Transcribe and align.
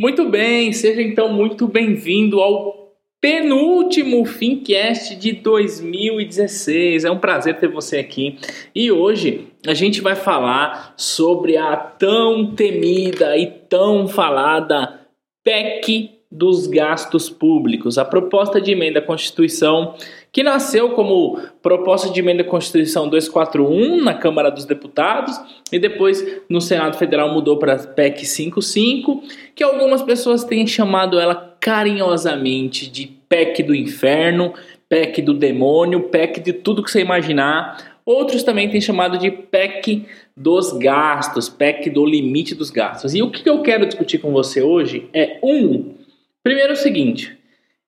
Muito 0.00 0.30
bem, 0.30 0.72
seja 0.72 1.02
então 1.02 1.30
muito 1.30 1.68
bem-vindo 1.68 2.40
ao 2.40 2.94
penúltimo 3.20 4.24
Fincast 4.24 5.14
de 5.14 5.32
2016. 5.32 7.04
É 7.04 7.10
um 7.10 7.18
prazer 7.18 7.58
ter 7.58 7.68
você 7.68 7.98
aqui. 7.98 8.38
E 8.74 8.90
hoje 8.90 9.48
a 9.66 9.74
gente 9.74 10.00
vai 10.00 10.16
falar 10.16 10.94
sobre 10.96 11.58
a 11.58 11.76
tão 11.76 12.54
temida 12.54 13.36
e 13.36 13.46
tão 13.46 14.08
falada 14.08 15.06
PEC 15.44 16.19
dos 16.30 16.68
gastos 16.68 17.28
públicos, 17.28 17.98
a 17.98 18.04
proposta 18.04 18.60
de 18.60 18.70
emenda 18.70 19.00
à 19.00 19.02
Constituição 19.02 19.96
que 20.32 20.44
nasceu 20.44 20.90
como 20.90 21.40
proposta 21.60 22.08
de 22.08 22.20
emenda 22.20 22.42
à 22.42 22.46
Constituição 22.46 23.08
241 23.08 24.00
na 24.00 24.14
Câmara 24.14 24.48
dos 24.48 24.64
Deputados 24.64 25.34
e 25.72 25.78
depois 25.78 26.24
no 26.48 26.60
Senado 26.60 26.96
Federal 26.96 27.34
mudou 27.34 27.58
para 27.58 27.76
PEC 27.76 28.24
55, 28.24 29.24
que 29.56 29.64
algumas 29.64 30.02
pessoas 30.02 30.44
têm 30.44 30.66
chamado 30.68 31.18
ela 31.18 31.56
carinhosamente 31.58 32.88
de 32.88 33.06
PEC 33.28 33.64
do 33.64 33.74
inferno, 33.74 34.54
PEC 34.88 35.22
do 35.22 35.34
demônio, 35.34 36.04
PEC 36.04 36.40
de 36.40 36.52
tudo 36.52 36.82
que 36.82 36.90
você 36.92 37.00
imaginar. 37.00 37.98
Outros 38.06 38.44
também 38.44 38.68
têm 38.70 38.80
chamado 38.80 39.18
de 39.18 39.30
PEC 39.30 40.06
dos 40.36 40.72
gastos, 40.72 41.48
PEC 41.48 41.90
do 41.90 42.06
limite 42.06 42.54
dos 42.54 42.70
gastos. 42.70 43.14
E 43.14 43.22
o 43.22 43.30
que 43.30 43.48
eu 43.48 43.62
quero 43.62 43.84
discutir 43.84 44.18
com 44.18 44.32
você 44.32 44.62
hoje 44.62 45.08
é 45.12 45.38
um 45.42 45.99
Primeiro 46.42 46.70
é 46.70 46.72
o 46.74 46.76
seguinte: 46.76 47.36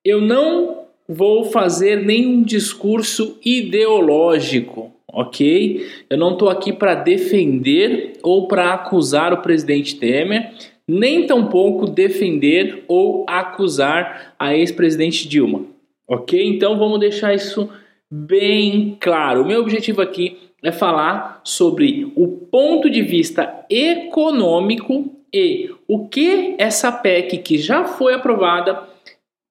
eu 0.05 0.21
não 0.21 0.83
vou 1.09 1.45
fazer 1.45 2.05
nenhum 2.05 2.43
discurso 2.43 3.39
ideológico, 3.45 4.93
ok? 5.09 5.87
Eu 6.09 6.19
não 6.19 6.33
estou 6.33 6.49
aqui 6.49 6.73
para 6.73 6.95
defender 6.95 8.15
ou 8.23 8.47
para 8.49 8.73
acusar 8.75 9.33
o 9.33 9.43
presidente 9.43 9.97
Temer, 9.97 10.53
nem 10.87 11.27
tampouco 11.27 11.87
defender 11.87 12.85
ou 12.89 13.25
acusar 13.29 14.35
a 14.39 14.57
ex-presidente 14.57 15.29
Dilma, 15.29 15.65
ok? 16.09 16.45
Então 16.47 16.79
vamos 16.79 17.01
deixar 17.01 17.35
isso 17.35 17.69
bem 18.11 18.97
claro. 19.01 19.43
O 19.43 19.47
meu 19.47 19.61
objetivo 19.61 20.03
aqui 20.03 20.37
é 20.63 20.71
falar 20.71 21.41
sobre 21.45 22.13
o 22.15 22.29
ponto 22.29 22.89
de 22.89 23.03
vista 23.03 23.65
econômico 23.69 25.11
e 25.33 25.71
o 25.95 26.09
que 26.09 26.57
essa 26.59 26.91
PEC 26.91 27.37
que 27.37 27.59
já 27.59 27.85
foi 27.85 28.15
aprovada 28.15 28.83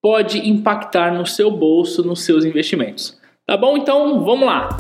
pode 0.01 0.49
impactar 0.49 1.13
no 1.13 1.23
seu 1.23 1.51
bolso, 1.51 2.03
nos 2.03 2.25
seus 2.25 2.43
investimentos. 2.43 3.15
Tá 3.45 3.55
bom? 3.55 3.77
Então 3.77 4.23
vamos 4.23 4.47
lá. 4.47 4.75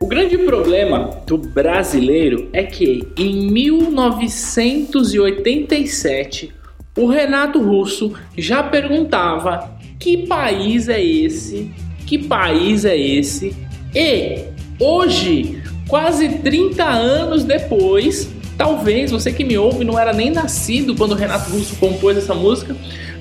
O 0.00 0.06
grande 0.08 0.36
problema 0.38 1.22
do 1.28 1.38
brasileiro 1.38 2.50
é 2.52 2.64
que 2.64 3.06
em 3.16 3.48
1987 3.52 6.52
o 6.98 7.06
Renato 7.06 7.62
Russo 7.62 8.12
já 8.36 8.64
perguntava 8.64 9.80
que 10.02 10.26
país 10.26 10.88
é 10.88 11.00
esse? 11.00 11.70
Que 12.04 12.18
país 12.18 12.84
é 12.84 12.98
esse? 12.98 13.54
E 13.94 14.46
hoje, 14.80 15.62
quase 15.86 16.28
30 16.40 16.84
anos 16.84 17.44
depois, 17.44 18.28
talvez 18.58 19.12
você 19.12 19.32
que 19.32 19.44
me 19.44 19.56
ouve 19.56 19.84
não 19.84 19.96
era 19.96 20.12
nem 20.12 20.28
nascido 20.28 20.96
quando 20.96 21.12
o 21.12 21.14
Renato 21.14 21.52
Russo 21.52 21.76
compôs 21.76 22.16
essa 22.16 22.34
música, 22.34 22.74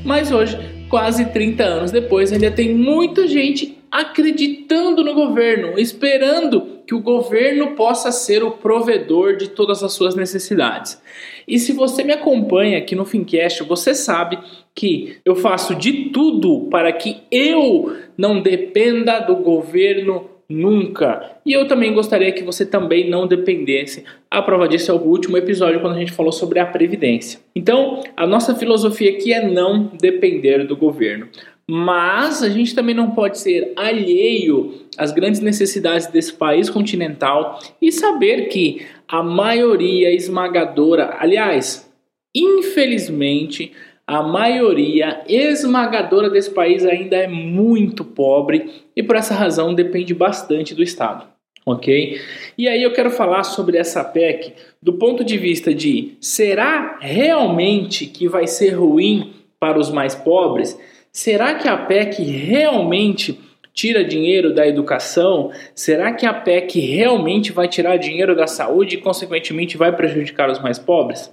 mas 0.03 0.31
hoje, 0.31 0.57
quase 0.89 1.25
30 1.25 1.63
anos 1.63 1.91
depois, 1.91 2.33
ainda 2.33 2.49
tem 2.49 2.73
muita 2.73 3.27
gente 3.27 3.77
acreditando 3.91 5.03
no 5.03 5.13
governo, 5.13 5.77
esperando 5.77 6.79
que 6.87 6.95
o 6.95 7.01
governo 7.01 7.75
possa 7.75 8.11
ser 8.11 8.43
o 8.43 8.51
provedor 8.51 9.35
de 9.35 9.49
todas 9.49 9.83
as 9.83 9.93
suas 9.93 10.15
necessidades. 10.15 11.01
E 11.47 11.59
se 11.59 11.73
você 11.73 12.03
me 12.03 12.13
acompanha 12.13 12.77
aqui 12.77 12.95
no 12.95 13.05
Fincast, 13.05 13.63
você 13.63 13.93
sabe 13.93 14.39
que 14.73 15.17
eu 15.25 15.35
faço 15.35 15.75
de 15.75 16.09
tudo 16.09 16.67
para 16.69 16.91
que 16.93 17.17
eu 17.29 17.95
não 18.17 18.41
dependa 18.41 19.19
do 19.19 19.35
governo 19.35 20.29
nunca. 20.51 21.37
E 21.45 21.53
eu 21.53 21.67
também 21.67 21.93
gostaria 21.93 22.31
que 22.31 22.43
você 22.43 22.65
também 22.65 23.09
não 23.09 23.25
dependesse. 23.25 24.03
A 24.29 24.41
prova 24.41 24.67
disso 24.67 24.91
é 24.91 24.93
o 24.93 24.97
último 24.97 25.37
episódio 25.37 25.79
quando 25.79 25.95
a 25.95 25.99
gente 25.99 26.11
falou 26.11 26.31
sobre 26.31 26.59
a 26.59 26.65
previdência. 26.65 27.39
Então, 27.55 28.03
a 28.15 28.27
nossa 28.27 28.53
filosofia 28.53 29.11
aqui 29.11 29.33
é 29.33 29.47
não 29.47 29.91
depender 29.99 30.65
do 30.65 30.75
governo. 30.75 31.27
Mas 31.69 32.43
a 32.43 32.49
gente 32.49 32.75
também 32.75 32.95
não 32.95 33.11
pode 33.11 33.39
ser 33.39 33.73
alheio 33.75 34.81
às 34.97 35.11
grandes 35.11 35.39
necessidades 35.39 36.07
desse 36.07 36.33
país 36.33 36.69
continental 36.69 37.59
e 37.81 37.91
saber 37.91 38.47
que 38.47 38.85
a 39.07 39.23
maioria 39.23 40.13
esmagadora, 40.13 41.15
aliás, 41.19 41.89
infelizmente, 42.35 43.71
a 44.05 44.21
maioria 44.21 45.23
esmagadora 45.27 46.29
desse 46.29 46.51
país 46.51 46.85
ainda 46.85 47.15
é 47.15 47.27
muito 47.27 48.03
pobre 48.03 48.83
e 48.95 49.01
por 49.01 49.15
essa 49.15 49.33
razão 49.33 49.73
depende 49.73 50.13
bastante 50.13 50.75
do 50.75 50.83
Estado. 50.83 51.25
Ok? 51.65 52.19
E 52.57 52.67
aí 52.67 52.81
eu 52.81 52.91
quero 52.91 53.11
falar 53.11 53.43
sobre 53.43 53.77
essa 53.77 54.03
PEC 54.03 54.53
do 54.81 54.93
ponto 54.93 55.23
de 55.23 55.37
vista 55.37 55.73
de 55.73 56.17
será 56.19 56.97
realmente 56.99 58.07
que 58.07 58.27
vai 58.27 58.47
ser 58.47 58.71
ruim 58.71 59.33
para 59.59 59.79
os 59.79 59.91
mais 59.91 60.15
pobres? 60.15 60.77
Será 61.13 61.55
que 61.55 61.67
a 61.67 61.75
PEC 61.75 62.23
realmente 62.23 63.37
tira 63.73 64.01
dinheiro 64.01 64.55
da 64.55 64.65
educação? 64.65 65.51
Será 65.75 66.13
que 66.13 66.25
a 66.25 66.33
PEC 66.33 66.79
realmente 66.79 67.51
vai 67.51 67.67
tirar 67.67 67.97
dinheiro 67.97 68.33
da 68.33 68.47
saúde 68.47 68.95
e, 68.95 69.01
consequentemente, 69.01 69.77
vai 69.77 69.93
prejudicar 69.93 70.49
os 70.49 70.59
mais 70.59 70.79
pobres? 70.79 71.29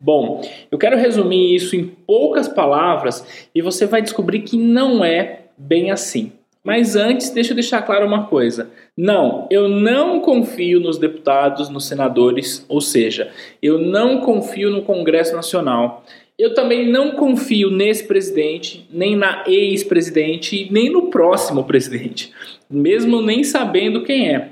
Bom, 0.00 0.42
eu 0.68 0.76
quero 0.76 0.96
resumir 0.96 1.54
isso 1.54 1.76
em 1.76 1.86
poucas 1.86 2.48
palavras 2.48 3.48
e 3.54 3.62
você 3.62 3.86
vai 3.86 4.02
descobrir 4.02 4.40
que 4.40 4.56
não 4.56 5.04
é 5.04 5.42
bem 5.56 5.92
assim. 5.92 6.32
Mas 6.64 6.96
antes, 6.96 7.30
deixa 7.30 7.52
eu 7.52 7.54
deixar 7.54 7.82
claro 7.82 8.06
uma 8.06 8.26
coisa. 8.26 8.70
Não, 8.96 9.46
eu 9.48 9.68
não 9.68 10.20
confio 10.20 10.80
nos 10.80 10.98
deputados, 10.98 11.68
nos 11.68 11.86
senadores, 11.86 12.66
ou 12.68 12.80
seja, 12.80 13.30
eu 13.62 13.78
não 13.78 14.20
confio 14.20 14.70
no 14.70 14.82
Congresso 14.82 15.34
Nacional. 15.34 16.04
Eu 16.40 16.54
também 16.54 16.88
não 16.88 17.10
confio 17.10 17.70
nesse 17.70 18.04
presidente, 18.04 18.86
nem 18.90 19.14
na 19.14 19.44
ex-presidente, 19.46 20.68
nem 20.70 20.88
no 20.88 21.10
próximo 21.10 21.64
presidente, 21.64 22.32
mesmo 22.68 23.20
nem 23.20 23.44
sabendo 23.44 24.04
quem 24.04 24.34
é. 24.34 24.48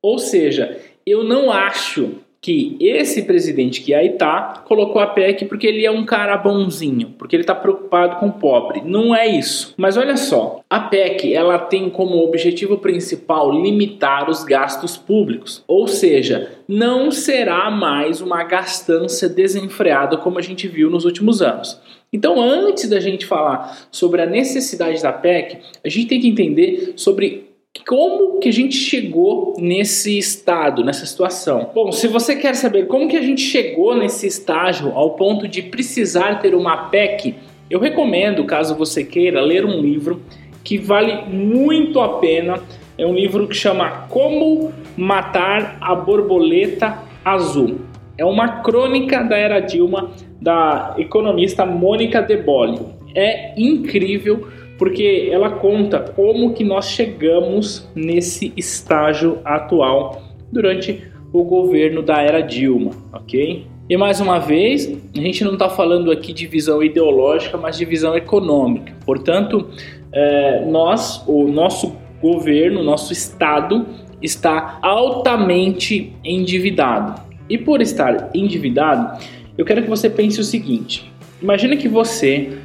Ou 0.00 0.18
seja, 0.18 0.80
eu 1.04 1.22
não 1.22 1.52
acho 1.52 2.14
que 2.46 2.76
esse 2.78 3.24
presidente 3.24 3.80
que 3.80 3.92
aí 3.92 4.10
tá 4.10 4.62
colocou 4.64 5.02
a 5.02 5.08
PEC 5.08 5.46
porque 5.46 5.66
ele 5.66 5.84
é 5.84 5.90
um 5.90 6.04
cara 6.04 6.36
bonzinho, 6.36 7.12
porque 7.18 7.34
ele 7.34 7.42
está 7.42 7.56
preocupado 7.56 8.20
com 8.20 8.28
o 8.28 8.32
pobre. 8.34 8.82
Não 8.84 9.12
é 9.12 9.26
isso. 9.26 9.74
Mas 9.76 9.96
olha 9.96 10.16
só, 10.16 10.60
a 10.70 10.78
PEC 10.78 11.34
ela 11.34 11.58
tem 11.58 11.90
como 11.90 12.22
objetivo 12.22 12.78
principal 12.78 13.50
limitar 13.50 14.30
os 14.30 14.44
gastos 14.44 14.96
públicos, 14.96 15.64
ou 15.66 15.88
seja, 15.88 16.52
não 16.68 17.10
será 17.10 17.68
mais 17.68 18.20
uma 18.20 18.44
gastança 18.44 19.28
desenfreada 19.28 20.16
como 20.16 20.38
a 20.38 20.42
gente 20.42 20.68
viu 20.68 20.88
nos 20.88 21.04
últimos 21.04 21.42
anos. 21.42 21.80
Então, 22.12 22.40
antes 22.40 22.88
da 22.88 23.00
gente 23.00 23.26
falar 23.26 23.88
sobre 23.90 24.22
a 24.22 24.26
necessidade 24.26 25.02
da 25.02 25.12
PEC, 25.12 25.58
a 25.84 25.88
gente 25.88 26.06
tem 26.06 26.20
que 26.20 26.28
entender 26.28 26.92
sobre 26.94 27.45
como 27.84 28.38
que 28.38 28.48
a 28.48 28.52
gente 28.52 28.76
chegou 28.76 29.54
nesse 29.58 30.16
estado, 30.16 30.84
nessa 30.84 31.04
situação? 31.04 31.70
Bom, 31.74 31.90
se 31.90 32.06
você 32.06 32.36
quer 32.36 32.54
saber 32.54 32.86
como 32.86 33.08
que 33.08 33.16
a 33.16 33.22
gente 33.22 33.40
chegou 33.40 33.96
nesse 33.96 34.26
estágio 34.26 34.92
ao 34.92 35.10
ponto 35.10 35.48
de 35.48 35.62
precisar 35.62 36.40
ter 36.40 36.54
uma 36.54 36.88
PEC, 36.88 37.34
eu 37.68 37.80
recomendo, 37.80 38.44
caso 38.44 38.76
você 38.76 39.02
queira, 39.02 39.40
ler 39.40 39.64
um 39.64 39.80
livro 39.80 40.22
que 40.62 40.78
vale 40.78 41.28
muito 41.28 42.00
a 42.00 42.18
pena. 42.18 42.60
É 42.98 43.04
um 43.06 43.14
livro 43.14 43.46
que 43.46 43.54
chama 43.54 44.06
Como 44.08 44.72
Matar 44.96 45.76
a 45.80 45.94
Borboleta 45.94 46.98
Azul. 47.24 47.80
É 48.16 48.24
uma 48.24 48.62
crônica 48.62 49.22
da 49.22 49.36
era 49.36 49.60
Dilma 49.60 50.12
da 50.40 50.94
economista 50.98 51.66
Mônica 51.66 52.22
De 52.22 52.36
Bolle. 52.36 52.80
É 53.14 53.52
incrível 53.56 54.48
porque 54.78 55.28
ela 55.32 55.50
conta 55.50 56.00
como 56.00 56.52
que 56.52 56.64
nós 56.64 56.90
chegamos 56.90 57.88
nesse 57.94 58.52
estágio 58.56 59.38
atual 59.44 60.22
durante 60.52 61.02
o 61.32 61.42
governo 61.44 62.02
da 62.02 62.22
era 62.22 62.40
Dilma, 62.40 62.92
ok? 63.12 63.66
E 63.88 63.96
mais 63.96 64.20
uma 64.20 64.38
vez, 64.38 64.92
a 65.16 65.20
gente 65.20 65.44
não 65.44 65.52
está 65.52 65.68
falando 65.68 66.10
aqui 66.10 66.32
de 66.32 66.46
visão 66.46 66.82
ideológica, 66.82 67.56
mas 67.56 67.78
de 67.78 67.84
visão 67.84 68.16
econômica. 68.16 68.92
Portanto, 69.04 69.68
é, 70.12 70.64
nós, 70.66 71.22
o 71.26 71.46
nosso 71.46 71.94
governo, 72.20 72.82
nosso 72.82 73.12
Estado, 73.12 73.86
está 74.20 74.78
altamente 74.82 76.12
endividado. 76.24 77.20
E 77.48 77.56
por 77.56 77.80
estar 77.80 78.30
endividado, 78.34 79.22
eu 79.56 79.64
quero 79.64 79.82
que 79.82 79.88
você 79.88 80.10
pense 80.10 80.40
o 80.40 80.44
seguinte: 80.44 81.12
imagine 81.40 81.76
que 81.76 81.88
você 81.88 82.58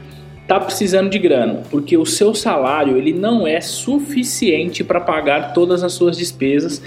tá 0.51 0.59
precisando 0.59 1.09
de 1.09 1.18
grana, 1.18 1.63
porque 1.71 1.98
o 1.98 2.06
seu 2.06 2.36
salário 2.36 2.98
ele 2.98 3.13
não 3.13 3.48
é 3.48 3.62
suficiente 3.62 4.83
para 4.83 5.00
pagar 5.00 5.53
todas 5.53 5.81
as 5.81 5.94
suas 5.94 6.18
despesas 6.18 6.81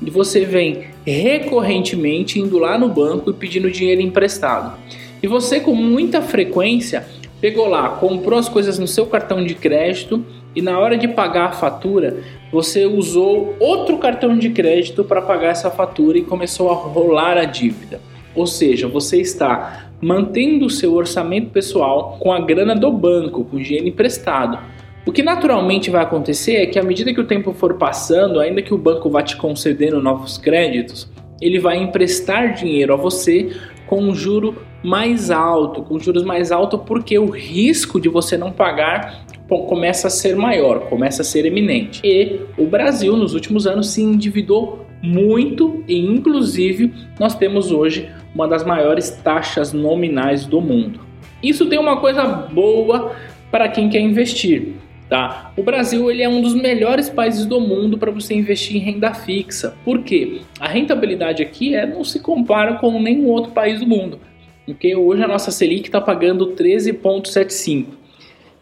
e 0.00 0.08
você 0.08 0.46
vem 0.46 0.84
recorrentemente 1.04 2.40
indo 2.40 2.56
lá 2.56 2.78
no 2.78 2.88
banco 2.88 3.28
e 3.28 3.34
pedindo 3.34 3.70
dinheiro 3.70 4.00
emprestado. 4.00 4.78
E 5.22 5.26
você 5.26 5.60
com 5.60 5.74
muita 5.74 6.22
frequência 6.22 7.06
pegou 7.42 7.68
lá, 7.68 7.90
comprou 7.90 8.38
as 8.38 8.48
coisas 8.48 8.78
no 8.78 8.86
seu 8.86 9.04
cartão 9.04 9.44
de 9.44 9.54
crédito 9.54 10.24
e 10.56 10.62
na 10.62 10.78
hora 10.78 10.96
de 10.96 11.06
pagar 11.06 11.50
a 11.50 11.52
fatura, 11.52 12.22
você 12.50 12.86
usou 12.86 13.54
outro 13.60 13.98
cartão 13.98 14.38
de 14.38 14.48
crédito 14.48 15.04
para 15.04 15.20
pagar 15.20 15.48
essa 15.48 15.70
fatura 15.70 16.16
e 16.16 16.22
começou 16.22 16.70
a 16.70 16.74
rolar 16.74 17.36
a 17.36 17.44
dívida. 17.44 18.00
Ou 18.34 18.46
seja, 18.46 18.88
você 18.88 19.20
está 19.20 19.90
mantendo 20.00 20.66
o 20.66 20.70
seu 20.70 20.94
orçamento 20.94 21.50
pessoal 21.50 22.16
com 22.18 22.32
a 22.32 22.40
grana 22.40 22.74
do 22.74 22.90
banco, 22.90 23.44
com 23.44 23.58
dinheiro 23.58 23.88
emprestado. 23.88 24.58
O 25.06 25.12
que 25.12 25.22
naturalmente 25.22 25.90
vai 25.90 26.02
acontecer 26.02 26.56
é 26.56 26.66
que 26.66 26.78
à 26.78 26.82
medida 26.82 27.12
que 27.12 27.20
o 27.20 27.26
tempo 27.26 27.52
for 27.52 27.74
passando, 27.74 28.38
ainda 28.38 28.62
que 28.62 28.72
o 28.72 28.78
banco 28.78 29.10
vá 29.10 29.22
te 29.22 29.36
concedendo 29.36 30.00
novos 30.00 30.38
créditos, 30.38 31.10
ele 31.40 31.58
vai 31.58 31.78
emprestar 31.78 32.54
dinheiro 32.54 32.92
a 32.92 32.96
você 32.96 33.50
com 33.86 34.02
um 34.02 34.14
juro 34.14 34.62
mais 34.82 35.30
alto, 35.30 35.82
com 35.82 35.98
juros 35.98 36.22
mais 36.22 36.52
alto, 36.52 36.78
porque 36.78 37.18
o 37.18 37.26
risco 37.26 38.00
de 38.00 38.08
você 38.08 38.36
não 38.36 38.52
pagar 38.52 39.24
começa 39.58 40.06
a 40.06 40.10
ser 40.10 40.36
maior, 40.36 40.88
começa 40.88 41.22
a 41.22 41.24
ser 41.24 41.44
eminente. 41.46 42.00
E 42.04 42.40
o 42.56 42.66
Brasil 42.66 43.16
nos 43.16 43.34
últimos 43.34 43.66
anos 43.66 43.90
se 43.90 44.02
endividou 44.02 44.86
muito 45.02 45.82
e 45.88 45.98
inclusive 45.98 46.92
nós 47.18 47.34
temos 47.34 47.70
hoje 47.70 48.08
uma 48.34 48.46
das 48.46 48.64
maiores 48.64 49.10
taxas 49.10 49.72
nominais 49.72 50.46
do 50.46 50.60
mundo. 50.60 51.00
Isso 51.42 51.66
tem 51.66 51.78
uma 51.78 51.98
coisa 52.00 52.24
boa 52.24 53.14
para 53.50 53.68
quem 53.68 53.88
quer 53.88 54.00
investir. 54.00 54.74
Tá? 55.08 55.52
O 55.56 55.62
Brasil 55.64 56.08
ele 56.08 56.22
é 56.22 56.28
um 56.28 56.40
dos 56.40 56.54
melhores 56.54 57.08
países 57.08 57.44
do 57.44 57.60
mundo 57.60 57.98
para 57.98 58.12
você 58.12 58.32
investir 58.32 58.76
em 58.76 58.78
renda 58.78 59.12
fixa. 59.12 59.74
Por 59.84 60.04
quê? 60.04 60.42
A 60.60 60.68
rentabilidade 60.68 61.42
aqui 61.42 61.74
é, 61.74 61.84
não 61.84 62.04
se 62.04 62.20
compara 62.20 62.74
com 62.74 63.02
nenhum 63.02 63.26
outro 63.26 63.50
país 63.50 63.80
do 63.80 63.86
mundo. 63.88 64.20
Porque 64.64 64.94
hoje 64.94 65.20
a 65.20 65.26
nossa 65.26 65.50
Selic 65.50 65.88
está 65.88 66.00
pagando 66.00 66.52
13,75. 66.54 67.99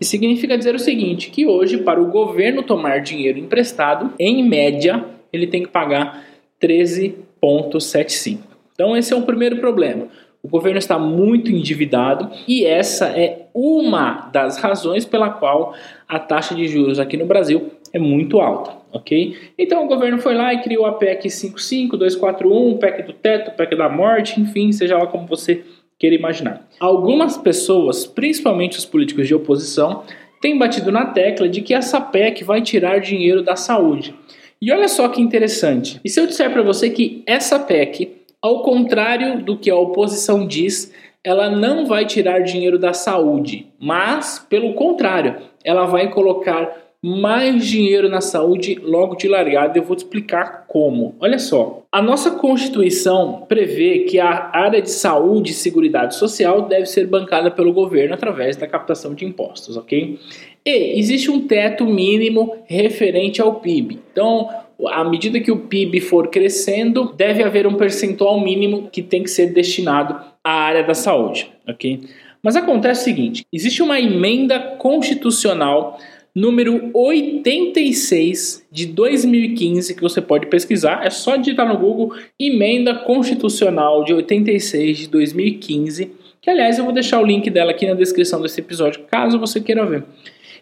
Isso 0.01 0.11
significa 0.11 0.57
dizer 0.57 0.75
o 0.75 0.79
seguinte: 0.79 1.31
que 1.31 1.47
hoje, 1.47 1.79
para 1.79 2.01
o 2.01 2.11
governo 2.11 2.63
tomar 2.63 3.01
dinheiro 3.01 3.39
emprestado, 3.39 4.13
em 4.19 4.47
média, 4.47 5.05
ele 5.33 5.47
tem 5.47 5.63
que 5.63 5.69
pagar 5.69 6.25
13,75. 6.61 8.39
Então, 8.75 8.97
esse 8.97 9.13
é 9.13 9.17
o 9.17 9.23
primeiro 9.23 9.57
problema. 9.57 10.09
O 10.41 10.49
governo 10.49 10.79
está 10.79 10.99
muito 10.99 11.51
endividado 11.51 12.31
e 12.47 12.65
essa 12.65 13.07
é 13.07 13.49
uma 13.53 14.31
das 14.33 14.57
razões 14.59 15.05
pela 15.05 15.31
qual 15.31 15.75
a 16.09 16.19
taxa 16.19 16.55
de 16.55 16.69
juros 16.69 17.01
aqui 17.01 17.17
no 17.17 17.27
Brasil 17.27 17.73
é 17.93 17.99
muito 17.99 18.41
alta, 18.41 18.73
ok? 18.93 19.37
Então 19.59 19.85
o 19.85 19.89
governo 19.89 20.19
foi 20.19 20.35
lá 20.35 20.55
e 20.55 20.63
criou 20.63 20.87
a 20.87 20.93
PEC 20.93 21.29
55241, 21.29 22.79
PEC 22.79 23.03
do 23.03 23.13
teto, 23.13 23.51
PEC 23.57 23.75
da 23.75 23.89
morte, 23.89 24.41
enfim, 24.41 24.71
seja 24.71 24.97
lá 24.97 25.07
como 25.09 25.27
você 25.27 25.65
queira 25.99 26.15
imaginar. 26.15 26.67
Algumas 26.79 27.37
pessoas, 27.37 28.07
principalmente 28.07 28.79
os 28.79 28.85
políticos 28.85 29.27
de 29.27 29.35
oposição, 29.35 30.05
têm 30.41 30.57
batido 30.57 30.93
na 30.93 31.07
tecla 31.07 31.49
de 31.49 31.61
que 31.63 31.75
essa 31.75 32.01
PEC 32.01 32.45
vai 32.45 32.63
tirar 32.63 33.01
dinheiro 33.01 33.43
da 33.43 33.57
saúde. 33.57 34.15
E 34.61 34.73
olha 34.73 34.89
só 34.89 35.09
que 35.09 35.21
interessante. 35.21 36.01
E 36.05 36.09
se 36.09 36.21
eu 36.21 36.27
disser 36.27 36.53
para 36.53 36.63
você 36.63 36.91
que 36.91 37.23
essa 37.27 37.59
PEC 37.59 38.19
ao 38.41 38.63
contrário 38.63 39.43
do 39.43 39.57
que 39.57 39.71
a 39.71 39.77
oposição 39.77 40.47
diz, 40.47 40.93
ela 41.25 41.51
não 41.51 41.87
vai 41.87 42.07
tirar 42.07 42.41
dinheiro 42.41 42.79
da 42.79 42.93
saúde, 42.93 43.67
mas, 43.81 44.39
pelo 44.49 44.75
contrário, 44.75 45.37
ela 45.65 45.87
vai 45.87 46.09
colocar 46.11 46.88
mais 47.03 47.65
dinheiro 47.65 48.09
na 48.09 48.21
saúde 48.21 48.79
logo 48.83 49.15
de 49.15 49.29
largada. 49.29 49.79
Eu 49.79 49.85
vou 49.85 49.95
te 49.95 50.01
explicar 50.01 50.65
como. 50.67 51.15
Olha 51.21 51.39
só, 51.39 51.83
a 51.93 52.03
nossa 52.03 52.33
Constituição 52.33 53.45
prevê 53.49 54.01
que 54.01 54.19
a 54.19 54.51
área 54.53 54.83
de 54.83 54.91
saúde 54.91 55.53
e 55.53 55.55
seguridade 55.55 56.17
social 56.17 56.63
deve 56.63 56.87
ser 56.87 57.07
bancada 57.07 57.51
pelo 57.51 57.73
governo 57.73 58.15
através 58.15 58.57
da 58.57 58.67
captação 58.67 59.15
de 59.15 59.25
impostos, 59.25 59.77
ok? 59.77 60.19
E 60.67 60.99
existe 60.99 61.31
um 61.31 61.47
teto 61.47 61.87
mínimo 61.87 62.57
referente 62.67 63.41
ao 63.41 63.61
PIB. 63.61 64.01
Então, 64.13 64.49
à 64.87 65.05
medida 65.05 65.41
que 65.41 65.53
o 65.53 65.61
PIB 65.61 66.01
for 66.01 66.29
crescendo, 66.29 67.13
deve 67.17 67.43
haver 67.43 67.67
um 67.67 67.75
percentual 67.75 68.41
mínimo 68.41 68.89
que 68.91 69.03
tem 69.03 69.23
que 69.23 69.31
ser 69.31 69.53
destinado 69.53 70.17
à 70.43 70.51
área 70.51 70.83
da 70.83 70.95
saúde, 70.95 71.51
ok? 71.67 72.01
Mas 72.43 72.57
acontece 72.57 73.03
o 73.03 73.05
seguinte: 73.05 73.47
existe 73.53 73.83
uma 73.83 74.01
emenda 74.01 74.59
constitucional 74.59 75.99
número 76.39 76.91
86 76.95 78.65
de 78.71 78.87
2015 78.87 79.95
que 79.95 80.01
você 80.01 80.21
pode 80.21 80.47
pesquisar, 80.47 81.05
é 81.05 81.11
só 81.11 81.37
digitar 81.37 81.69
no 81.69 81.77
Google 81.77 82.17
emenda 82.39 82.95
constitucional 82.95 84.05
de 84.05 84.15
86 84.15 84.99
de 84.99 85.09
2015, 85.09 86.13
que 86.41 86.49
aliás 86.49 86.79
eu 86.79 86.85
vou 86.85 86.93
deixar 86.93 87.21
o 87.21 87.27
link 87.27 87.51
dela 87.51 87.73
aqui 87.73 87.87
na 87.87 87.95
descrição 87.95 88.41
desse 88.41 88.61
episódio, 88.61 89.03
caso 89.11 89.39
você 89.39 89.61
queira 89.61 89.85
ver. 89.85 90.05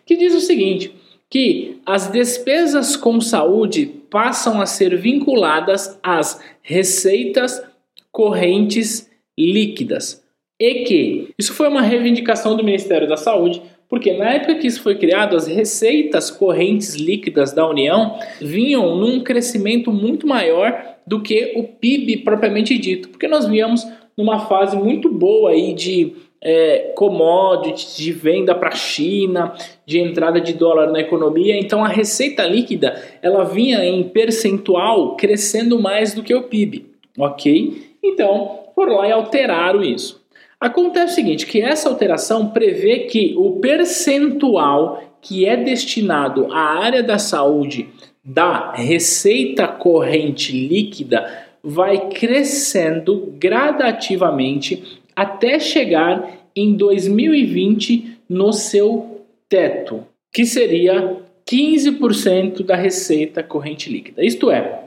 Que 0.07 0.17
diz 0.17 0.35
o 0.35 0.41
seguinte: 0.41 0.95
que 1.29 1.79
as 1.85 2.11
despesas 2.11 2.97
com 2.97 3.21
saúde 3.21 3.87
passam 4.11 4.61
a 4.61 4.67
ser 4.67 4.97
vinculadas 4.97 5.99
às 6.03 6.41
receitas 6.63 7.63
correntes 8.11 9.11
líquidas. 9.39 10.25
E 10.59 10.85
que 10.85 11.35
isso 11.39 11.53
foi 11.53 11.69
uma 11.69 11.83
reivindicação 11.83 12.57
do 12.57 12.65
Ministério 12.65 13.07
da 13.07 13.19
Saúde, 13.19 13.61
porque 13.89 14.13
na 14.13 14.31
época 14.31 14.57
que 14.57 14.67
isso 14.67 14.83
foi 14.83 14.97
criado, 14.97 15.37
as 15.37 15.47
receitas 15.47 16.31
correntes 16.31 16.95
líquidas 16.95 17.53
da 17.53 17.69
União 17.69 18.19
vinham 18.41 18.97
num 18.97 19.21
crescimento 19.21 19.93
muito 19.93 20.27
maior 20.27 20.97
do 21.07 21.23
que 21.23 21.53
o 21.57 21.63
PIB 21.63 22.19
propriamente 22.19 22.77
dito, 22.77 23.09
porque 23.09 23.29
nós 23.29 23.47
víamos 23.47 23.87
numa 24.17 24.41
fase 24.41 24.77
muito 24.77 25.09
boa 25.09 25.51
aí 25.51 25.73
de 25.73 26.15
é, 26.41 26.93
commodities, 26.97 27.97
de 27.97 28.13
venda 28.13 28.55
para 28.55 28.71
a 28.71 28.77
China, 28.77 29.55
de 29.85 30.01
entrada 30.01 30.41
de 30.41 30.53
dólar 30.53 30.91
na 30.91 31.01
economia. 31.01 31.59
Então 31.59 31.85
a 31.85 31.89
receita 31.89 32.45
líquida 32.45 33.01
ela 33.23 33.45
vinha 33.45 33.85
em 33.85 34.03
percentual 34.05 35.17
crescendo 35.17 35.79
mais 35.79 36.15
do 36.15 36.23
que 36.23 36.35
o 36.35 36.43
PIB, 36.43 36.87
ok? 37.19 37.91
Então 38.03 38.61
por 38.75 38.89
lá 38.89 39.09
e 39.09 39.13
alteraram 39.13 39.83
isso. 39.83 40.25
Acontece 40.67 41.13
o 41.13 41.15
seguinte, 41.15 41.47
que 41.47 41.63
essa 41.63 41.89
alteração 41.89 42.49
prevê 42.49 43.05
que 43.05 43.37
o 43.37 43.61
percentual 43.61 45.01
que 45.23 45.47
é 45.47 45.57
destinado 45.57 46.53
à 46.53 46.81
área 46.81 47.05
da 47.05 47.21
saúde 47.21 47.89
da 48.25 48.73
receita 48.73 49.69
corrente 49.69 50.51
líquida 50.51 51.47
vai 51.63 52.09
crescendo 52.09 53.33
gradativamente 53.39 55.01
até 55.15 55.61
chegar 55.61 56.37
em 56.57 56.75
2020 56.75 58.19
no 58.29 58.53
seu 58.53 59.25
teto, 59.49 60.05
que 60.33 60.45
seria 60.45 61.17
15% 61.49 62.65
da 62.65 62.75
receita 62.75 63.41
corrente 63.41 63.89
líquida. 63.89 64.25
Isto 64.25 64.51
é, 64.51 64.81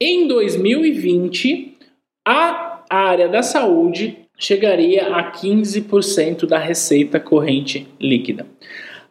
em 0.00 0.26
2020, 0.26 1.76
a 2.26 2.82
área 2.88 3.28
da 3.28 3.42
saúde 3.42 4.21
chegaria 4.42 5.14
a 5.14 5.30
15% 5.30 6.46
da 6.46 6.58
receita 6.58 7.20
corrente 7.20 7.86
líquida. 8.00 8.44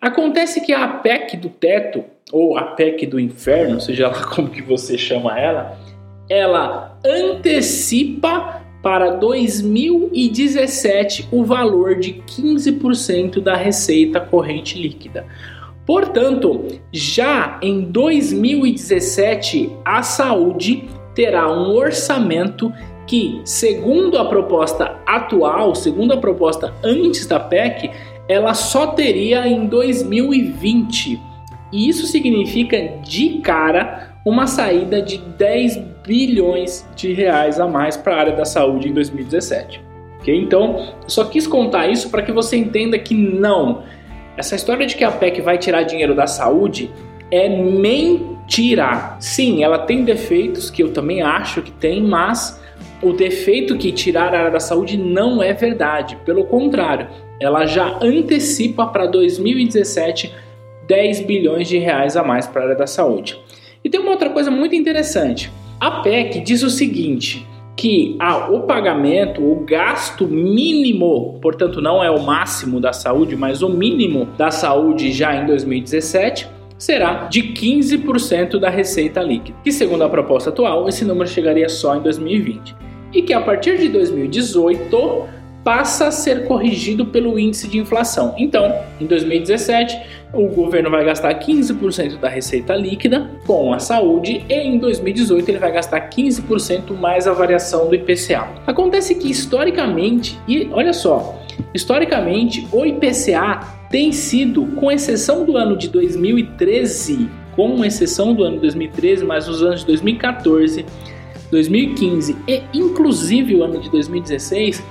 Acontece 0.02 0.60
que 0.60 0.74
a 0.74 0.86
PEC 0.88 1.38
do 1.38 1.48
teto, 1.48 2.04
ou 2.34 2.58
a 2.58 2.64
PEC 2.64 3.06
do 3.06 3.18
inferno, 3.18 3.80
seja 3.80 4.10
lá 4.10 4.26
como 4.28 4.50
que 4.50 4.62
você 4.62 4.98
chama 4.98 5.40
ela, 5.40 5.80
ela 6.30 7.00
antecipa 7.06 8.62
para 8.84 9.12
2017 9.12 11.30
o 11.32 11.46
valor 11.46 11.98
de 11.98 12.12
15% 12.14 13.40
da 13.40 13.56
receita 13.56 14.20
corrente 14.20 14.78
líquida. 14.82 15.26
Portanto, 15.86 16.66
já 16.92 17.58
em 17.62 17.84
2017, 17.84 19.70
a 19.86 20.04
saúde 20.04 20.84
terá 21.16 21.50
um 21.52 21.74
orçamento 21.74 22.72
que, 23.12 23.42
segundo 23.44 24.18
a 24.18 24.24
proposta 24.24 24.96
atual, 25.06 25.76
segundo 25.76 26.14
a 26.14 26.18
proposta 26.18 26.74
antes 26.82 27.26
da 27.26 27.42
PEC, 27.42 27.92
ela 28.26 28.54
só 28.54 28.88
teria 28.88 29.46
em 29.46 29.66
2020. 29.66 31.20
E 31.74 31.90
isso 31.90 32.08
significa 32.08 32.78
de 33.04 33.40
cara 33.40 34.14
uma 34.26 34.48
saída 34.48 35.02
de 35.02 35.18
10 35.18 35.78
bilhões 36.08 36.88
de 36.96 37.12
reais 37.12 37.60
a 37.60 37.68
mais 37.68 37.98
para 37.98 38.16
a 38.16 38.20
área 38.20 38.34
da 38.34 38.46
saúde 38.46 38.88
em 38.88 38.94
2017. 38.94 39.84
Okay? 40.22 40.38
Então, 40.38 40.94
eu 41.04 41.10
só 41.10 41.26
quis 41.26 41.46
contar 41.46 41.90
isso 41.90 42.10
para 42.10 42.22
que 42.22 42.32
você 42.32 42.56
entenda 42.56 42.98
que 42.98 43.14
não. 43.14 43.84
Essa 44.38 44.56
história 44.56 44.86
de 44.88 44.96
que 44.96 45.04
a 45.04 45.12
PEC 45.12 45.42
vai 45.42 45.58
tirar 45.58 45.84
dinheiro 45.84 46.16
da 46.16 46.28
saúde 46.28 46.90
é 47.30 47.50
mentira. 47.50 49.18
Sim, 49.20 49.66
ela 49.66 49.80
tem 49.80 50.06
defeitos 50.06 50.70
que 50.70 50.82
eu 50.82 50.94
também 50.94 51.22
acho 51.22 51.62
que 51.62 51.72
tem, 51.74 52.02
mas 52.02 52.61
o 53.02 53.14
defeito 53.14 53.78
que 53.78 53.92
tirar 53.92 54.34
a 54.34 54.40
área 54.40 54.52
da 54.52 54.60
saúde 54.60 54.98
não 54.98 55.42
é 55.42 55.54
verdade. 55.54 56.18
Pelo 56.26 56.46
contrário, 56.46 57.08
ela 57.40 57.66
já 57.66 57.98
antecipa 58.02 58.86
para 58.88 59.08
2017 59.08 60.34
10 60.88 61.22
bilhões 61.22 61.68
de 61.68 61.78
reais 61.78 62.18
a 62.18 62.24
mais 62.24 62.48
para 62.48 62.62
a 62.62 62.66
área 62.66 62.78
da 62.78 62.88
saúde. 62.88 63.40
E 63.84 63.90
tem 63.90 64.00
uma 64.00 64.12
outra 64.12 64.30
coisa 64.30 64.52
muito 64.52 64.76
interessante. 64.76 65.52
A 65.80 66.02
PEC 66.02 66.42
diz 66.42 66.62
o 66.64 66.70
seguinte: 66.70 67.48
que 67.76 68.16
ah, 68.20 68.52
o 68.52 68.62
pagamento, 68.62 69.42
o 69.42 69.66
gasto 69.66 70.28
mínimo, 70.28 71.40
portanto 71.42 71.82
não 71.82 72.04
é 72.04 72.12
o 72.12 72.22
máximo 72.22 72.80
da 72.80 72.94
saúde, 72.94 73.36
mas 73.36 73.62
o 73.62 73.70
mínimo 73.70 74.26
da 74.38 74.52
saúde 74.52 75.12
já 75.12 75.36
em 75.36 75.46
2017 75.48 76.48
será 76.78 77.28
de 77.30 77.42
15% 77.42 78.60
da 78.60 78.70
receita 78.70 79.22
líquida, 79.22 79.58
que 79.64 79.72
segundo 79.72 80.04
a 80.04 80.10
proposta 80.10 80.50
atual, 80.50 80.90
esse 80.90 81.06
número 81.06 81.28
chegaria 81.28 81.70
só 81.70 81.96
em 81.96 82.02
2020. 82.02 82.76
E 83.14 83.22
que 83.22 83.34
a 83.34 83.42
partir 83.42 83.78
de 83.78 83.90
2018 83.90 85.42
passa 85.64 86.08
a 86.08 86.12
ser 86.12 86.48
corrigido 86.48 87.06
pelo 87.06 87.38
índice 87.38 87.68
de 87.68 87.78
inflação. 87.78 88.34
Então, 88.38 88.74
em 89.00 89.06
2017, 89.06 90.00
o 90.34 90.48
governo 90.48 90.90
vai 90.90 91.04
gastar 91.06 91.34
15% 91.36 92.20
da 92.20 92.30
receita 92.30 92.74
líquida 92.74 93.30
com 93.46 93.74
a 93.74 93.80
saúde 93.80 94.44
e 94.50 94.54
em 94.54 94.78
2018 94.78 95.50
ele 95.50 95.60
vai 95.60 95.72
gastar 95.72 96.10
15% 96.10 96.98
mais 96.98 97.28
a 97.28 97.34
variação 97.34 97.88
do 97.88 97.96
IPCA. 97.96 98.48
Acontece 98.66 99.16
que 99.16 99.30
historicamente, 99.30 100.40
e 100.48 100.70
olha 100.72 100.94
só, 100.94 101.40
historicamente 101.74 102.68
o 102.72 102.86
IPCA 102.86 103.60
tem 103.90 104.12
sido, 104.12 104.66
com 104.78 104.92
exceção 104.92 105.44
do 105.44 105.58
ano 105.58 105.78
de 105.78 105.90
2013, 105.90 107.30
com 107.56 107.84
exceção 107.84 108.34
do 108.34 108.44
ano 108.44 108.56
de 108.56 108.62
2013, 108.62 109.26
mas 109.26 109.50
os 109.50 109.62
anos 109.62 109.82
de 109.82 109.88
2014, 109.88 110.86
2015 111.52 112.38
e 112.48 112.64
inclusive 112.74 113.56
o 113.56 113.64
ano 113.64 113.80
de 113.80 113.90
2016, 113.90 114.84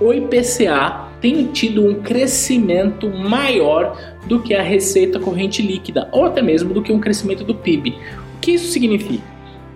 o 0.00 0.12
IPCA 0.12 1.08
tem 1.20 1.46
tido 1.46 1.84
um 1.84 2.02
crescimento 2.02 3.08
maior 3.08 3.96
do 4.26 4.40
que 4.40 4.54
a 4.54 4.62
receita 4.62 5.18
corrente 5.18 5.62
líquida, 5.62 6.08
ou 6.12 6.26
até 6.26 6.42
mesmo 6.42 6.72
do 6.72 6.82
que 6.82 6.92
um 6.92 7.00
crescimento 7.00 7.42
do 7.44 7.54
PIB. 7.54 7.96
O 8.36 8.40
que 8.40 8.52
isso 8.52 8.70
significa? 8.70 9.24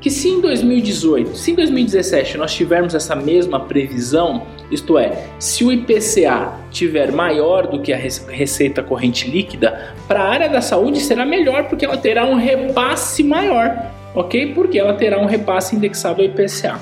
Que 0.00 0.11
se 0.11 0.28
em 0.28 0.40
2018, 0.40 1.37
se 1.37 1.52
em 1.52 1.54
2017 1.54 2.37
nós 2.37 2.54
tivermos 2.54 2.94
essa 2.94 3.14
mesma 3.14 3.61
previsão, 3.61 4.46
isto 4.70 4.99
é, 4.99 5.28
se 5.38 5.64
o 5.64 5.70
IPCA 5.70 6.52
tiver 6.70 7.12
maior 7.12 7.68
do 7.68 7.80
que 7.80 7.92
a 7.92 7.96
receita 7.96 8.82
corrente 8.82 9.30
líquida, 9.30 9.94
para 10.08 10.22
a 10.22 10.28
área 10.28 10.49
da 10.49 10.61
saúde 10.61 11.00
será 11.00 11.25
melhor 11.25 11.68
porque 11.68 11.84
ela 11.84 11.96
terá 11.96 12.25
um 12.25 12.34
repasse 12.34 13.22
maior, 13.22 13.92
ok? 14.14 14.54
Porque 14.54 14.78
ela 14.78 14.95
terá 14.95 15.19
um 15.19 15.26
repasse 15.26 15.76
indexado 15.76 16.23
ao 16.23 16.26
IPCA. 16.26 16.78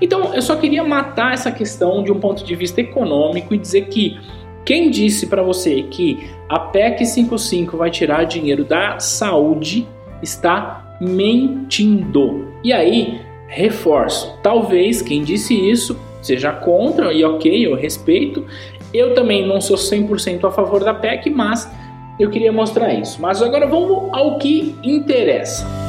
Então, 0.00 0.34
eu 0.34 0.42
só 0.42 0.56
queria 0.56 0.82
matar 0.82 1.32
essa 1.32 1.52
questão 1.52 2.02
de 2.02 2.10
um 2.10 2.18
ponto 2.18 2.44
de 2.44 2.54
vista 2.56 2.80
econômico 2.80 3.54
e 3.54 3.58
dizer 3.58 3.82
que 3.82 4.18
quem 4.64 4.90
disse 4.90 5.26
para 5.26 5.42
você 5.42 5.82
que 5.82 6.28
a 6.48 6.58
PEC 6.58 7.04
55 7.04 7.76
vai 7.76 7.90
tirar 7.90 8.24
dinheiro 8.24 8.64
da 8.64 8.98
saúde 8.98 9.86
está 10.22 10.96
mentindo. 11.00 12.48
E 12.62 12.72
aí, 12.72 13.20
reforço, 13.48 14.38
talvez 14.42 15.02
quem 15.02 15.22
disse 15.22 15.54
isso 15.54 15.98
seja 16.20 16.52
contra 16.52 17.12
e 17.12 17.24
ok, 17.24 17.66
eu 17.66 17.74
respeito. 17.74 18.46
Eu 18.94 19.14
também 19.14 19.46
não 19.46 19.60
sou 19.60 19.76
100% 19.76 20.44
a 20.46 20.50
favor 20.50 20.84
da 20.84 20.94
PEC, 20.94 21.30
mas 21.30 21.70
eu 22.18 22.30
queria 22.30 22.52
mostrar 22.52 22.92
isso. 22.94 23.20
Mas 23.20 23.42
agora 23.42 23.66
vamos 23.66 24.08
ao 24.12 24.38
que 24.38 24.76
interessa. 24.82 25.81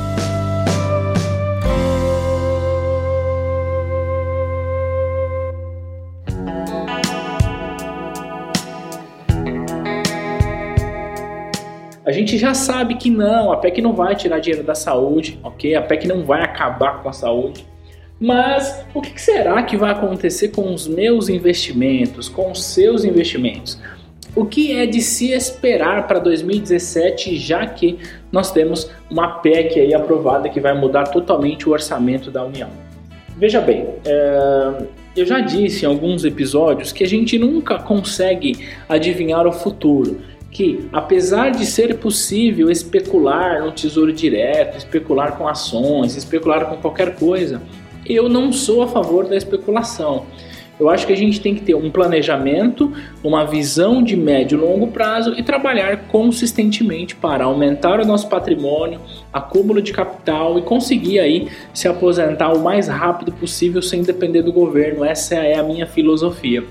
Gente 12.13 12.37
já 12.37 12.53
sabe 12.53 12.95
que 12.95 13.09
não, 13.09 13.51
a 13.51 13.57
PEC 13.57 13.81
não 13.81 13.93
vai 13.93 14.15
tirar 14.15 14.39
dinheiro 14.39 14.65
da 14.65 14.75
saúde, 14.75 15.39
ok? 15.43 15.75
A 15.75 15.81
PEC 15.81 16.07
não 16.07 16.23
vai 16.23 16.41
acabar 16.41 17.01
com 17.01 17.09
a 17.09 17.13
saúde. 17.13 17.65
Mas 18.19 18.85
o 18.93 19.01
que 19.01 19.19
será 19.19 19.61
que 19.63 19.75
vai 19.75 19.91
acontecer 19.91 20.49
com 20.49 20.73
os 20.73 20.87
meus 20.87 21.27
investimentos, 21.27 22.29
com 22.29 22.51
os 22.51 22.63
seus 22.63 23.03
investimentos? 23.03 23.77
O 24.35 24.45
que 24.45 24.71
é 24.73 24.85
de 24.85 25.01
se 25.01 25.31
esperar 25.31 26.07
para 26.07 26.19
2017, 26.19 27.37
já 27.37 27.65
que 27.67 27.99
nós 28.31 28.51
temos 28.51 28.89
uma 29.09 29.39
PEC 29.39 29.79
aí 29.79 29.93
aprovada 29.93 30.49
que 30.49 30.59
vai 30.59 30.73
mudar 30.73 31.03
totalmente 31.05 31.67
o 31.67 31.71
orçamento 31.71 32.31
da 32.31 32.43
União? 32.43 32.69
Veja 33.37 33.61
bem, 33.61 33.87
é, 34.05 34.85
eu 35.15 35.25
já 35.25 35.39
disse 35.39 35.85
em 35.85 35.87
alguns 35.87 36.25
episódios 36.25 36.91
que 36.91 37.03
a 37.03 37.07
gente 37.07 37.37
nunca 37.37 37.77
consegue 37.77 38.67
adivinhar 38.89 39.45
o 39.45 39.51
futuro 39.51 40.21
que, 40.53 40.87
apesar 40.93 41.49
de 41.49 41.65
ser 41.65 41.97
possível 41.97 42.69
especular 42.69 43.63
no 43.63 43.71
tesouro 43.71 44.13
direto, 44.13 44.77
especular 44.77 45.35
com 45.35 45.47
ações, 45.47 46.15
especular 46.15 46.69
com 46.69 46.77
qualquer 46.77 47.15
coisa, 47.15 47.59
eu 48.05 48.29
não 48.29 48.53
sou 48.53 48.83
a 48.83 48.87
favor 48.87 49.25
da 49.25 49.35
especulação. 49.35 50.25
Eu 50.79 50.89
acho 50.89 51.05
que 51.05 51.13
a 51.13 51.17
gente 51.17 51.39
tem 51.39 51.53
que 51.53 51.61
ter 51.61 51.75
um 51.75 51.89
planejamento, 51.89 52.91
uma 53.23 53.45
visão 53.45 54.03
de 54.03 54.15
médio 54.15 54.57
e 54.57 54.61
longo 54.61 54.87
prazo 54.87 55.33
e 55.37 55.43
trabalhar 55.43 56.07
consistentemente 56.07 57.15
para 57.15 57.45
aumentar 57.45 57.99
o 57.99 58.05
nosso 58.05 58.27
patrimônio, 58.27 58.99
acúmulo 59.31 59.81
de 59.81 59.93
capital 59.93 60.57
e 60.57 60.63
conseguir 60.63 61.19
aí 61.19 61.47
se 61.73 61.87
aposentar 61.87 62.51
o 62.51 62.59
mais 62.59 62.87
rápido 62.87 63.31
possível 63.31 63.81
sem 63.81 64.01
depender 64.01 64.41
do 64.41 64.51
governo. 64.51 65.05
Essa 65.05 65.35
é 65.35 65.55
a 65.55 65.63
minha 65.63 65.85
filosofia. 65.85 66.63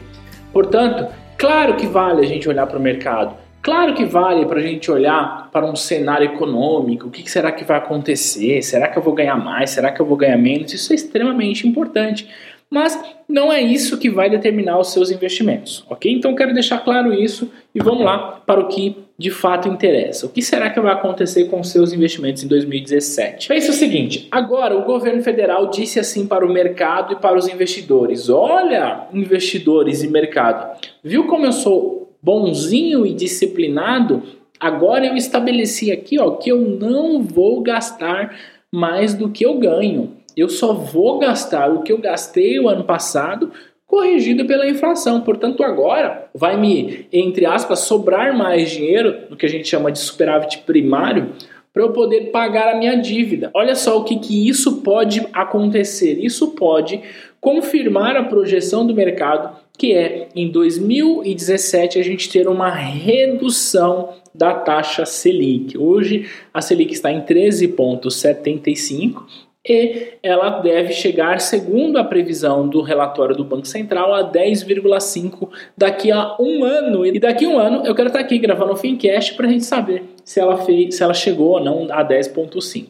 Portanto, 0.53 1.07
claro 1.39 1.77
que 1.77 1.87
vale 1.87 2.23
a 2.23 2.29
gente 2.29 2.49
olhar 2.49 2.67
para 2.67 2.79
o 2.79 2.83
mercado, 2.83 3.37
Claro 3.63 3.95
que 3.95 4.05
vale 4.05 4.45
para 4.45 4.59
a 4.59 4.63
gente 4.63 4.91
olhar 4.91 5.49
para 5.53 5.65
um 5.65 5.77
cenário 5.77 6.27
econômico, 6.27 7.07
o 7.07 7.11
que 7.11 7.31
será 7.31 7.53
que 7.53 7.65
vai 7.65 7.79
acontecer? 7.79 8.61
Será 8.61 8.89
que 8.89 8.99
eu 8.99 9.03
vou 9.03 9.15
ganhar 9.15 9.37
mais? 9.37 9.71
Será 9.71 9.93
que 9.93 10.03
eu 10.03 10.07
vou 10.07 10.17
ganhar 10.17 10.37
menos? 10.37 10.73
Isso 10.75 10.93
é 10.93 10.97
extremamente 10.97 11.67
importante, 11.67 12.29
mas 12.69 13.01
não 13.29 13.53
é 13.53 13.61
isso 13.61 13.99
que 13.99 14.11
vai 14.11 14.29
determinar 14.29 14.79
os 14.79 14.93
seus 14.93 15.13
investimentos, 15.13 15.85
ok? 15.89 16.11
Então 16.11 16.35
quero 16.35 16.53
deixar 16.53 16.79
claro 16.79 17.15
isso 17.15 17.53
e 17.73 17.81
vamos 17.81 18.05
lá 18.05 18.41
para 18.45 18.61
o 18.61 18.67
que 18.67 18.97
de 19.17 19.31
fato 19.31 19.69
interessa. 19.69 20.27
O 20.27 20.29
que 20.31 20.43
será 20.43 20.69
que 20.71 20.81
vai 20.81 20.93
acontecer 20.93 21.45
com 21.45 21.61
os 21.61 21.71
seus 21.71 21.93
investimentos 21.93 22.43
em 22.43 22.49
2017? 22.49 23.47
Pense 23.47 23.71
o 23.71 23.75
seguinte: 23.75 24.27
agora 24.31 24.77
o 24.77 24.83
governo 24.83 25.23
federal 25.23 25.71
disse 25.71 26.01
assim 26.01 26.27
para 26.27 26.45
o 26.45 26.53
mercado 26.53 27.13
e 27.13 27.17
para 27.17 27.39
os 27.39 27.47
investidores: 27.47 28.29
olha, 28.29 29.07
investidores 29.13 30.03
e 30.03 30.09
mercado, 30.09 30.77
viu 31.05 31.27
como 31.27 31.47
eu 31.47 31.53
sou 31.53 31.92
bonzinho 32.23 33.05
e 33.05 33.13
disciplinado, 33.13 34.23
agora 34.61 35.07
eu 35.07 35.17
estabeleci 35.17 35.91
aqui 35.91 36.21
ó, 36.21 36.33
que 36.33 36.51
eu 36.51 36.61
não 36.61 37.21
vou 37.21 37.61
gastar 37.61 38.37
mais 38.71 39.15
do 39.15 39.29
que 39.29 39.45
eu 39.45 39.59
ganho. 39.59 40.13
Eu 40.37 40.49
só 40.49 40.73
vou 40.73 41.19
gastar 41.19 41.71
o 41.71 41.83
que 41.83 41.93
eu 41.93 41.99
gastei 41.99 42.59
o 42.59 42.69
ano 42.69 42.85
passado 42.85 43.51
corrigido 43.87 44.47
pela 44.47 44.67
inflação. 44.67 45.21
Portanto, 45.21 45.63
agora 45.63 46.31
vai 46.35 46.57
me, 46.57 47.07
entre 47.13 47.45
aspas, 47.45 47.81
sobrar 47.81 48.35
mais 48.35 48.71
dinheiro, 48.71 49.27
no 49.29 49.37
que 49.37 49.45
a 49.45 49.49
gente 49.49 49.69
chama 49.69 49.93
de 49.93 49.99
superávit 49.99 50.61
primário, 50.61 51.33
para 51.75 51.83
eu 51.83 51.93
poder 51.93 52.31
pagar 52.31 52.75
a 52.75 52.79
minha 52.79 52.97
dívida. 52.97 53.51
Olha 53.53 53.75
só 53.75 53.99
o 53.99 54.05
que, 54.05 54.19
que 54.19 54.49
isso 54.49 54.81
pode 54.81 55.27
acontecer. 55.33 56.19
Isso 56.25 56.53
pode 56.53 57.03
confirmar 57.39 58.17
a 58.17 58.25
projeção 58.25 58.87
do 58.87 58.95
mercado 58.95 59.59
que 59.77 59.93
é 59.93 60.29
em 60.35 60.51
2017 60.51 61.99
a 61.99 62.03
gente 62.03 62.31
ter 62.31 62.49
uma 62.49 62.71
redução 62.71 64.11
da 64.35 64.55
taxa 64.55 65.05
Selic. 65.05 65.77
Hoje 65.77 66.29
a 66.53 66.61
Selic 66.61 66.93
está 66.93 67.11
em 67.11 67.23
13,75 67.23 69.23
e 69.65 70.15
ela 70.25 70.59
deve 70.59 70.93
chegar, 70.93 71.41
segundo 71.41 71.97
a 71.97 72.03
previsão 72.03 72.69
do 72.69 72.83
relatório 72.83 73.37
do 73.37 73.45
Banco 73.45 73.67
Central, 73.67 74.13
a 74.13 74.29
10,5 74.29 75.49
daqui 75.79 76.11
a 76.11 76.35
um 76.41 76.65
ano. 76.65 77.07
E 77.07 77.21
daqui 77.21 77.45
a 77.45 77.49
um 77.49 77.59
ano 77.59 77.87
eu 77.87 77.95
quero 77.95 78.09
estar 78.09 78.19
aqui 78.19 78.39
gravando 78.39 78.73
o 78.73 78.77
Fincast 78.77 79.35
para 79.35 79.47
a 79.47 79.51
gente 79.51 79.65
saber 79.65 80.03
se 80.25 80.41
ela, 80.41 80.59
fez, 80.59 80.97
se 80.97 81.03
ela 81.05 81.15
chegou 81.15 81.51
ou 81.51 81.61
não 81.61 81.87
a 81.93 82.05
10,5. 82.05 82.87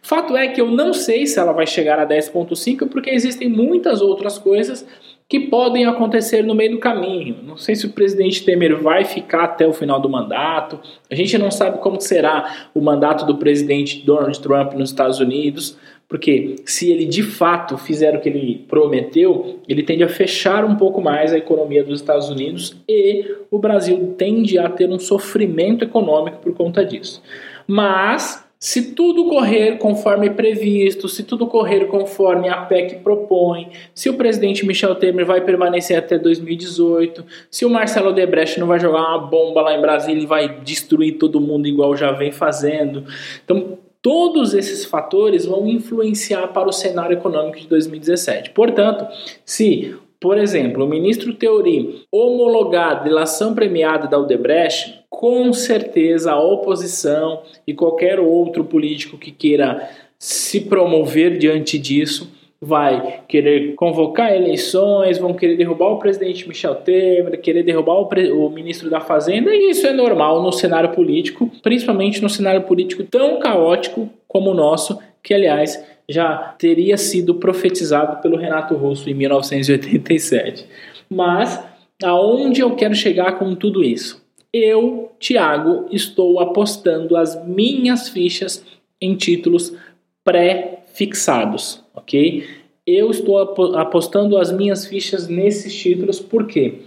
Fato 0.00 0.36
é 0.36 0.46
que 0.46 0.60
eu 0.60 0.70
não 0.70 0.92
sei 0.92 1.26
se 1.26 1.40
ela 1.40 1.52
vai 1.52 1.66
chegar 1.66 1.98
a 1.98 2.06
10,5 2.06 2.88
porque 2.88 3.10
existem 3.10 3.48
muitas 3.48 4.00
outras 4.00 4.38
coisas 4.38 4.86
que 5.28 5.40
podem 5.40 5.86
acontecer 5.86 6.42
no 6.42 6.54
meio 6.54 6.72
do 6.72 6.78
caminho. 6.78 7.36
Não 7.42 7.56
sei 7.56 7.74
se 7.74 7.86
o 7.86 7.92
presidente 7.92 8.44
Temer 8.44 8.76
vai 8.80 9.04
ficar 9.04 9.44
até 9.44 9.66
o 9.66 9.72
final 9.72 10.00
do 10.00 10.08
mandato. 10.08 10.78
A 11.10 11.14
gente 11.14 11.38
não 11.38 11.50
sabe 11.50 11.78
como 11.78 12.00
será 12.00 12.68
o 12.74 12.80
mandato 12.80 13.24
do 13.24 13.38
presidente 13.38 14.04
Donald 14.04 14.38
Trump 14.40 14.74
nos 14.74 14.90
Estados 14.90 15.20
Unidos, 15.20 15.78
porque 16.06 16.56
se 16.66 16.90
ele 16.90 17.06
de 17.06 17.22
fato 17.22 17.78
fizer 17.78 18.14
o 18.14 18.20
que 18.20 18.28
ele 18.28 18.66
prometeu, 18.68 19.60
ele 19.66 19.82
tende 19.82 20.04
a 20.04 20.08
fechar 20.08 20.64
um 20.64 20.76
pouco 20.76 21.00
mais 21.00 21.32
a 21.32 21.38
economia 21.38 21.82
dos 21.82 22.00
Estados 22.00 22.28
Unidos 22.28 22.76
e 22.86 23.24
o 23.50 23.58
Brasil 23.58 24.14
tende 24.18 24.58
a 24.58 24.68
ter 24.68 24.90
um 24.90 24.98
sofrimento 24.98 25.82
econômico 25.82 26.36
por 26.38 26.52
conta 26.52 26.84
disso. 26.84 27.22
Mas 27.66 28.46
Se 28.62 28.92
tudo 28.92 29.24
correr 29.24 29.76
conforme 29.78 30.30
previsto, 30.30 31.08
se 31.08 31.24
tudo 31.24 31.48
correr 31.48 31.86
conforme 31.86 32.48
a 32.48 32.58
PEC 32.58 33.00
propõe, 33.00 33.70
se 33.92 34.08
o 34.08 34.14
presidente 34.14 34.64
Michel 34.64 34.94
Temer 34.94 35.26
vai 35.26 35.40
permanecer 35.40 35.98
até 35.98 36.16
2018, 36.16 37.24
se 37.50 37.64
o 37.64 37.68
Marcelo 37.68 38.10
Odebrecht 38.10 38.60
não 38.60 38.68
vai 38.68 38.78
jogar 38.78 39.00
uma 39.00 39.18
bomba 39.18 39.62
lá 39.62 39.76
em 39.76 39.80
Brasília 39.80 40.22
e 40.22 40.26
vai 40.26 40.60
destruir 40.60 41.18
todo 41.18 41.40
mundo 41.40 41.66
igual 41.66 41.96
já 41.96 42.12
vem 42.12 42.30
fazendo. 42.30 43.04
Então, 43.44 43.78
todos 44.00 44.54
esses 44.54 44.84
fatores 44.84 45.44
vão 45.44 45.66
influenciar 45.66 46.46
para 46.52 46.68
o 46.68 46.72
cenário 46.72 47.14
econômico 47.14 47.58
de 47.58 47.66
2017. 47.66 48.50
Portanto, 48.50 49.04
se 49.44 49.96
por 50.22 50.38
exemplo, 50.38 50.84
o 50.84 50.88
ministro 50.88 51.34
Teori 51.34 52.04
homologar 52.10 53.02
delação 53.02 53.52
premiada 53.54 54.06
da 54.06 54.16
Odebrecht, 54.16 55.00
com 55.10 55.52
certeza 55.52 56.30
a 56.30 56.40
oposição 56.40 57.42
e 57.66 57.74
qualquer 57.74 58.20
outro 58.20 58.62
político 58.62 59.18
que 59.18 59.32
queira 59.32 59.90
se 60.16 60.60
promover 60.60 61.36
diante 61.36 61.76
disso 61.76 62.32
vai 62.60 63.22
querer 63.26 63.74
convocar 63.74 64.32
eleições, 64.32 65.18
vão 65.18 65.34
querer 65.34 65.56
derrubar 65.56 65.88
o 65.88 65.98
presidente 65.98 66.48
Michel 66.48 66.76
Temer, 66.76 67.40
querer 67.40 67.64
derrubar 67.64 67.94
o, 67.94 68.46
o, 68.46 68.48
ministro 68.48 68.88
da 68.88 69.00
Fazenda, 69.00 69.50
e 69.52 69.70
isso 69.70 69.84
é 69.84 69.92
normal 69.92 70.40
no 70.40 70.52
cenário 70.52 70.90
político, 70.90 71.50
principalmente 71.60 72.22
no 72.22 72.30
cenário 72.30 72.62
político 72.62 73.02
tão 73.02 73.40
caótico 73.40 74.08
como 74.28 74.52
o 74.52 74.54
nosso, 74.54 74.96
que 75.20 75.34
aliás 75.34 75.84
já 76.12 76.54
teria 76.58 76.96
sido 76.96 77.34
profetizado 77.36 78.22
pelo 78.22 78.36
Renato 78.36 78.74
Russo 78.74 79.08
em 79.10 79.14
1987. 79.14 80.66
Mas 81.08 81.62
aonde 82.02 82.60
eu 82.60 82.74
quero 82.76 82.94
chegar 82.94 83.38
com 83.38 83.54
tudo 83.54 83.82
isso? 83.82 84.22
Eu, 84.52 85.10
Thiago, 85.18 85.86
estou 85.90 86.38
apostando 86.38 87.16
as 87.16 87.42
minhas 87.46 88.08
fichas 88.08 88.64
em 89.00 89.16
títulos 89.16 89.74
pré-fixados, 90.22 91.82
ok? 91.94 92.46
Eu 92.86 93.10
estou 93.10 93.38
apostando 93.76 94.36
as 94.36 94.52
minhas 94.52 94.86
fichas 94.86 95.26
nesses 95.26 95.74
títulos 95.74 96.20
porque 96.20 96.80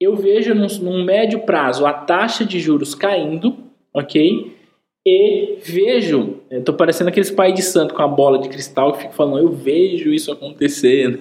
eu 0.00 0.14
vejo 0.14 0.54
num 0.54 1.02
médio 1.04 1.40
prazo 1.40 1.86
a 1.86 1.92
taxa 1.92 2.44
de 2.44 2.60
juros 2.60 2.94
caindo, 2.94 3.56
ok? 3.94 4.52
E 5.06 5.58
vejo, 5.64 6.35
estou 6.50 6.74
parecendo 6.74 7.10
aqueles 7.10 7.30
pai 7.30 7.52
de 7.52 7.62
santo 7.62 7.94
com 7.94 8.02
a 8.02 8.08
bola 8.08 8.38
de 8.38 8.48
cristal 8.48 8.92
que 8.92 9.02
fica 9.02 9.12
falando, 9.12 9.38
eu 9.38 9.50
vejo 9.50 10.12
isso 10.12 10.30
acontecer. 10.30 11.20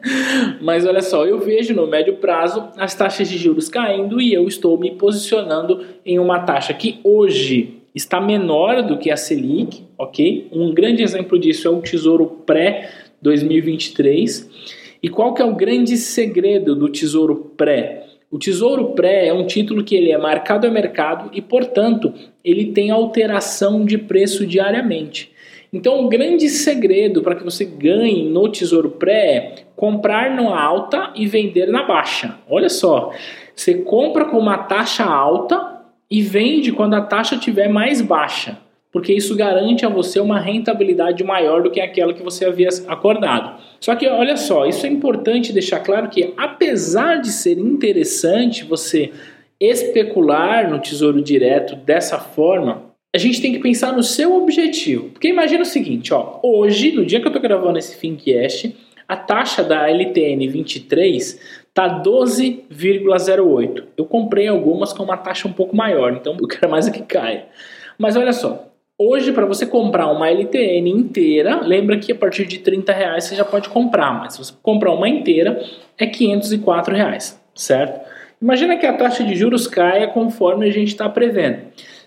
Mas 0.60 0.84
olha 0.84 1.02
só, 1.02 1.24
eu 1.24 1.38
vejo 1.38 1.74
no 1.74 1.86
médio 1.86 2.16
prazo 2.16 2.68
as 2.76 2.94
taxas 2.94 3.28
de 3.28 3.38
juros 3.38 3.68
caindo 3.68 4.20
e 4.20 4.32
eu 4.32 4.46
estou 4.46 4.78
me 4.78 4.90
posicionando 4.92 5.84
em 6.04 6.18
uma 6.18 6.40
taxa 6.40 6.74
que 6.74 7.00
hoje 7.04 7.82
está 7.94 8.20
menor 8.20 8.82
do 8.82 8.98
que 8.98 9.10
a 9.10 9.16
Selic, 9.16 9.82
ok? 9.96 10.48
Um 10.52 10.74
grande 10.74 11.02
exemplo 11.02 11.38
disso 11.38 11.66
é 11.66 11.70
o 11.70 11.80
Tesouro 11.80 12.26
Pré 12.44 12.90
2023. 13.22 14.76
E 15.02 15.08
qual 15.08 15.32
que 15.32 15.40
é 15.40 15.44
o 15.44 15.54
grande 15.54 15.96
segredo 15.96 16.74
do 16.74 16.88
Tesouro 16.88 17.52
Pré? 17.56 18.05
O 18.36 18.38
Tesouro 18.38 18.88
Pré 18.88 19.28
é 19.28 19.32
um 19.32 19.46
título 19.46 19.82
que 19.82 19.96
ele 19.96 20.12
é 20.12 20.18
marcado 20.18 20.66
a 20.66 20.70
mercado 20.70 21.30
e, 21.32 21.40
portanto, 21.40 22.12
ele 22.44 22.66
tem 22.66 22.90
alteração 22.90 23.82
de 23.82 23.96
preço 23.96 24.46
diariamente. 24.46 25.32
Então, 25.72 26.04
o 26.04 26.08
grande 26.10 26.50
segredo 26.50 27.22
para 27.22 27.34
que 27.34 27.42
você 27.42 27.64
ganhe 27.64 28.28
no 28.28 28.46
Tesouro 28.50 28.90
Pré 28.90 29.26
é 29.26 29.54
comprar 29.74 30.36
na 30.36 30.54
alta 30.54 31.12
e 31.16 31.26
vender 31.26 31.68
na 31.68 31.84
baixa. 31.84 32.36
Olha 32.46 32.68
só, 32.68 33.10
você 33.54 33.72
compra 33.72 34.26
com 34.26 34.36
uma 34.36 34.58
taxa 34.58 35.04
alta 35.04 35.80
e 36.10 36.20
vende 36.20 36.72
quando 36.72 36.92
a 36.92 37.00
taxa 37.00 37.36
estiver 37.36 37.68
mais 37.68 38.02
baixa 38.02 38.58
porque 38.96 39.12
isso 39.12 39.36
garante 39.36 39.84
a 39.84 39.90
você 39.90 40.18
uma 40.18 40.40
rentabilidade 40.40 41.22
maior 41.22 41.62
do 41.62 41.70
que 41.70 41.82
aquela 41.82 42.14
que 42.14 42.22
você 42.22 42.46
havia 42.46 42.70
acordado. 42.88 43.60
Só 43.78 43.94
que 43.94 44.08
olha 44.08 44.38
só, 44.38 44.64
isso 44.64 44.86
é 44.86 44.88
importante 44.88 45.52
deixar 45.52 45.80
claro 45.80 46.08
que 46.08 46.32
apesar 46.34 47.16
de 47.16 47.28
ser 47.28 47.58
interessante 47.58 48.64
você 48.64 49.12
especular 49.60 50.70
no 50.70 50.78
Tesouro 50.78 51.20
Direto 51.20 51.76
dessa 51.76 52.18
forma, 52.18 52.84
a 53.14 53.18
gente 53.18 53.42
tem 53.42 53.52
que 53.52 53.58
pensar 53.58 53.92
no 53.92 54.02
seu 54.02 54.34
objetivo. 54.34 55.10
Porque 55.10 55.28
imagina 55.28 55.60
o 55.60 55.66
seguinte, 55.66 56.14
ó, 56.14 56.40
hoje, 56.42 56.92
no 56.92 57.04
dia 57.04 57.20
que 57.20 57.26
eu 57.26 57.28
estou 57.28 57.42
gravando 57.42 57.78
esse 57.78 57.98
Fincast, 57.98 58.74
a 59.06 59.14
taxa 59.14 59.62
da 59.62 59.90
LTN 59.90 60.48
23 60.48 61.38
tá 61.74 62.02
12,08. 62.02 63.82
Eu 63.94 64.06
comprei 64.06 64.48
algumas 64.48 64.94
com 64.94 65.02
uma 65.02 65.18
taxa 65.18 65.46
um 65.46 65.52
pouco 65.52 65.76
maior, 65.76 66.14
então 66.14 66.34
eu 66.40 66.48
quero 66.48 66.70
mais 66.70 66.88
é 66.88 66.90
que 66.90 67.02
caia. 67.02 67.44
Mas 67.98 68.16
olha 68.16 68.32
só, 68.32 68.66
Hoje, 68.98 69.30
para 69.30 69.44
você 69.44 69.66
comprar 69.66 70.10
uma 70.10 70.30
LTN 70.30 70.88
inteira, 70.88 71.60
lembra 71.60 71.98
que 71.98 72.10
a 72.10 72.14
partir 72.14 72.46
de 72.46 72.60
30 72.60 72.94
reais 72.94 73.24
você 73.24 73.36
já 73.36 73.44
pode 73.44 73.68
comprar, 73.68 74.18
mas 74.18 74.32
se 74.32 74.38
você 74.38 74.54
comprar 74.62 74.90
uma 74.90 75.06
inteira, 75.06 75.62
é 75.98 76.06
504 76.06 76.94
reais, 76.94 77.38
certo? 77.54 78.00
Imagina 78.40 78.74
que 78.78 78.86
a 78.86 78.94
taxa 78.94 79.22
de 79.22 79.34
juros 79.34 79.66
caia 79.66 80.06
conforme 80.06 80.66
a 80.66 80.72
gente 80.72 80.88
está 80.88 81.10
prevendo. 81.10 81.58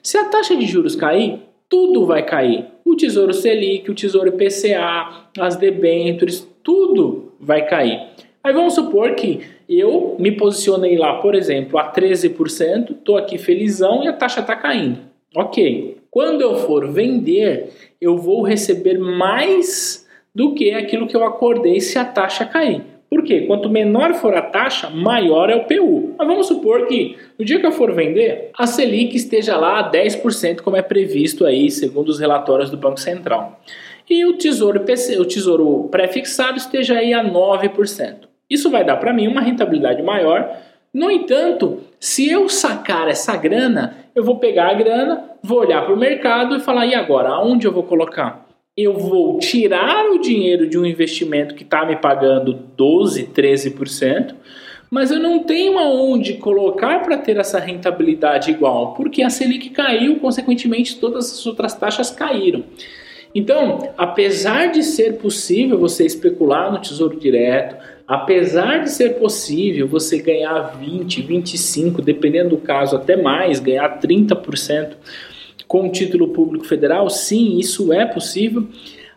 Se 0.01 0.17
a 0.17 0.25
taxa 0.29 0.55
de 0.55 0.65
juros 0.65 0.95
cair, 0.95 1.41
tudo 1.69 2.07
vai 2.07 2.25
cair. 2.25 2.65
O 2.83 2.95
Tesouro 2.95 3.35
Selic, 3.35 3.91
o 3.91 3.93
Tesouro 3.93 4.29
IPCA, 4.29 5.29
as 5.39 5.55
debêntures, 5.57 6.47
tudo 6.63 7.33
vai 7.39 7.67
cair. 7.67 8.01
Aí 8.43 8.51
vamos 8.51 8.73
supor 8.73 9.13
que 9.13 9.41
eu 9.69 10.15
me 10.17 10.31
posicionei 10.31 10.97
lá, 10.97 11.21
por 11.21 11.35
exemplo, 11.35 11.77
a 11.77 11.91
13%, 11.91 12.93
estou 12.93 13.15
aqui 13.15 13.37
felizão 13.37 14.03
e 14.03 14.07
a 14.07 14.13
taxa 14.13 14.39
está 14.39 14.55
caindo. 14.55 15.01
Ok, 15.35 15.98
quando 16.11 16.41
eu 16.41 16.55
for 16.55 16.91
vender, 16.91 17.69
eu 17.99 18.17
vou 18.17 18.41
receber 18.41 18.97
mais 18.97 20.07
do 20.33 20.53
que 20.53 20.71
aquilo 20.71 21.07
que 21.07 21.15
eu 21.15 21.23
acordei 21.23 21.79
se 21.79 21.97
a 21.97 22.05
taxa 22.05 22.45
cair. 22.45 22.83
Por 23.09 23.23
quê? 23.23 23.41
Quanto 23.41 23.69
menor 23.69 24.13
for 24.13 24.35
a 24.35 24.41
taxa, 24.41 24.89
maior 24.89 25.49
é 25.49 25.55
o 25.55 25.65
PU. 25.65 26.13
Mas 26.15 26.27
vamos 26.27 26.47
supor 26.47 26.85
que 26.85 27.17
no 27.39 27.43
dia 27.43 27.59
que 27.59 27.65
eu 27.65 27.71
for 27.71 27.91
vender, 27.91 28.51
a 28.55 28.67
Selic 28.67 29.15
esteja 29.15 29.57
lá 29.57 29.79
a 29.79 29.91
10%, 29.91 30.61
como 30.61 30.77
é 30.77 30.81
previsto 30.83 31.43
aí, 31.43 31.71
segundo 31.71 32.09
os 32.09 32.19
relatórios 32.19 32.69
do 32.69 32.77
Banco 32.77 32.99
Central. 32.99 33.59
E 34.07 34.25
o 34.25 34.37
Tesouro 34.37 34.81
PC, 34.81 35.19
o 35.19 35.25
Tesouro 35.25 35.87
pré-fixado 35.89 36.57
esteja 36.57 36.99
aí 36.99 37.13
a 37.13 37.23
9%. 37.23 38.29
Isso 38.47 38.69
vai 38.69 38.83
dar 38.83 38.97
para 38.97 39.13
mim 39.13 39.27
uma 39.27 39.41
rentabilidade 39.41 40.03
maior. 40.03 40.55
No 40.93 41.11
entanto, 41.11 41.81
se 41.99 42.29
eu 42.29 42.49
sacar 42.49 43.07
essa 43.07 43.35
grana, 43.35 43.97
eu 44.15 44.23
vou 44.23 44.39
pegar 44.39 44.69
a 44.69 44.73
grana, 44.73 45.31
vou 45.43 45.59
olhar 45.59 45.85
para 45.85 45.93
o 45.93 45.99
mercado 45.99 46.55
e 46.55 46.59
falar: 46.59 46.87
e 46.87 46.95
agora? 46.95 47.29
Aonde 47.29 47.67
eu 47.67 47.71
vou 47.71 47.83
colocar? 47.83 48.47
Eu 48.75 48.93
vou 48.93 49.37
tirar 49.39 50.09
o 50.09 50.19
dinheiro 50.19 50.67
de 50.67 50.79
um 50.79 50.85
investimento 50.85 51.53
que 51.53 51.63
está 51.63 51.85
me 51.85 51.97
pagando 51.97 52.53
12, 52.53 53.25
13%, 53.27 54.33
mas 54.89 55.11
eu 55.11 55.19
não 55.19 55.43
tenho 55.43 55.77
aonde 55.77 56.35
colocar 56.35 57.03
para 57.03 57.17
ter 57.17 57.37
essa 57.37 57.59
rentabilidade 57.59 58.49
igual, 58.49 58.93
porque 58.93 59.21
a 59.21 59.29
Selic 59.29 59.69
caiu, 59.69 60.19
consequentemente 60.19 60.97
todas 60.97 61.31
as 61.31 61.45
outras 61.45 61.73
taxas 61.75 62.09
caíram. 62.09 62.63
Então, 63.35 63.93
apesar 63.97 64.71
de 64.71 64.81
ser 64.81 65.17
possível 65.17 65.77
você 65.77 66.05
especular 66.05 66.71
no 66.71 66.79
Tesouro 66.79 67.19
Direto, 67.19 67.75
apesar 68.09 68.79
de 68.79 68.89
ser 68.89 69.19
possível 69.19 69.87
você 69.87 70.17
ganhar 70.17 70.79
20, 70.79 71.21
25, 71.21 72.01
dependendo 72.01 72.49
do 72.49 72.57
caso, 72.57 72.95
até 72.95 73.15
mais, 73.15 73.59
ganhar 73.59 73.99
30% 73.99 74.93
com 75.67 75.87
título 75.91 76.29
público 76.29 76.65
federal, 76.65 77.07
sim, 77.07 77.59
isso 77.59 77.93
é 77.93 78.07
possível. 78.07 78.67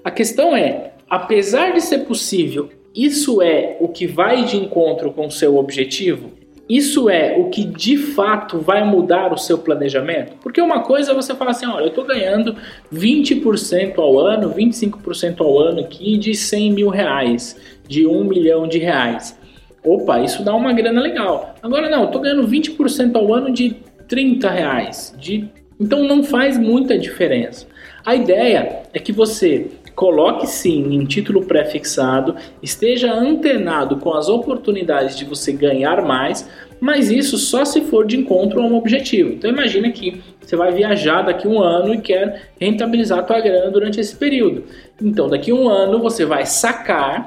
A 0.04 0.10
questão 0.10 0.54
é, 0.54 0.92
apesar 1.08 1.72
de 1.72 1.80
ser 1.80 2.00
possível, 2.00 2.68
isso 2.94 3.40
é 3.40 3.78
o 3.80 3.88
que 3.88 4.06
vai 4.06 4.44
de 4.44 4.58
encontro 4.58 5.10
com 5.10 5.26
o 5.26 5.30
seu 5.30 5.56
objetivo? 5.56 6.30
Isso 6.68 7.08
é 7.08 7.36
o 7.38 7.48
que 7.48 7.64
de 7.64 7.96
fato 7.96 8.58
vai 8.58 8.84
mudar 8.84 9.32
o 9.32 9.38
seu 9.38 9.58
planejamento? 9.58 10.36
Porque 10.42 10.60
uma 10.60 10.82
coisa 10.82 11.12
é 11.12 11.14
você 11.14 11.34
falar 11.34 11.50
assim: 11.50 11.66
olha, 11.66 11.84
eu 11.84 11.88
estou 11.88 12.04
ganhando 12.04 12.56
20% 12.92 13.98
ao 13.98 14.18
ano, 14.18 14.50
25% 14.50 15.40
ao 15.40 15.58
ano 15.58 15.80
aqui 15.80 16.16
de 16.16 16.34
100 16.34 16.72
mil 16.72 16.88
reais 16.88 17.56
de 17.92 18.06
um 18.06 18.24
milhão 18.24 18.66
de 18.66 18.78
reais. 18.78 19.38
Opa, 19.84 20.20
isso 20.20 20.42
dá 20.42 20.54
uma 20.54 20.72
grana 20.72 20.98
legal. 20.98 21.54
Agora 21.62 21.90
não, 21.90 22.04
eu 22.04 22.10
tô 22.10 22.20
ganhando 22.20 22.48
20% 22.48 23.14
ao 23.14 23.34
ano 23.34 23.52
de 23.52 23.76
30 24.08 24.50
reais. 24.50 25.14
De... 25.18 25.46
Então 25.78 26.02
não 26.04 26.24
faz 26.24 26.56
muita 26.56 26.98
diferença. 26.98 27.66
A 28.02 28.14
ideia 28.14 28.82
é 28.94 28.98
que 28.98 29.12
você 29.12 29.66
coloque 29.94 30.46
sim 30.46 30.94
em 30.94 31.04
título 31.04 31.44
pré-fixado, 31.44 32.34
esteja 32.62 33.12
antenado 33.12 33.98
com 33.98 34.14
as 34.14 34.26
oportunidades 34.26 35.18
de 35.18 35.26
você 35.26 35.52
ganhar 35.52 36.02
mais, 36.02 36.48
mas 36.80 37.10
isso 37.10 37.36
só 37.36 37.62
se 37.62 37.82
for 37.82 38.06
de 38.06 38.16
encontro 38.16 38.60
a 38.60 38.64
um 38.64 38.74
objetivo. 38.74 39.34
Então 39.34 39.50
imagina 39.50 39.90
que 39.90 40.22
você 40.40 40.56
vai 40.56 40.72
viajar 40.72 41.22
daqui 41.22 41.46
um 41.46 41.60
ano 41.60 41.94
e 41.94 42.00
quer 42.00 42.50
rentabilizar 42.58 43.18
a 43.18 43.22
tua 43.22 43.40
grana 43.40 43.70
durante 43.70 44.00
esse 44.00 44.16
período. 44.16 44.64
Então 45.00 45.28
daqui 45.28 45.52
um 45.52 45.68
ano 45.68 46.00
você 46.00 46.24
vai 46.24 46.46
sacar 46.46 47.26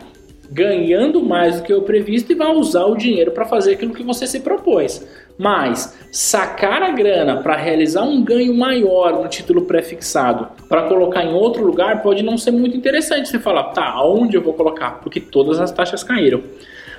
ganhando 0.52 1.24
mais 1.24 1.58
do 1.58 1.64
que 1.64 1.74
o 1.74 1.82
previsto 1.82 2.32
e 2.32 2.36
vai 2.36 2.54
usar 2.54 2.86
o 2.86 2.96
dinheiro 2.96 3.32
para 3.32 3.46
fazer 3.46 3.74
aquilo 3.74 3.94
que 3.94 4.04
você 4.04 4.28
se 4.28 4.40
propôs. 4.40 5.06
Mas 5.38 5.98
sacar 6.12 6.82
a 6.82 6.92
grana 6.92 7.42
para 7.42 7.56
realizar 7.56 8.04
um 8.04 8.24
ganho 8.24 8.54
maior 8.54 9.22
no 9.22 9.28
título 9.28 9.66
prefixado 9.66 10.48
para 10.70 10.84
colocar 10.84 11.24
em 11.24 11.34
outro 11.34 11.66
lugar 11.66 12.02
pode 12.02 12.24
não 12.24 12.38
ser 12.38 12.52
muito 12.52 12.78
interessante. 12.78 13.30
Você 13.30 13.40
falar, 13.40 13.66
tá, 13.66 13.86
aonde 13.86 14.38
eu 14.38 14.42
vou 14.42 14.54
colocar? 14.54 15.02
Porque 15.02 15.20
todas 15.20 15.60
as 15.60 15.72
taxas 15.72 16.04
caíram. 16.04 16.42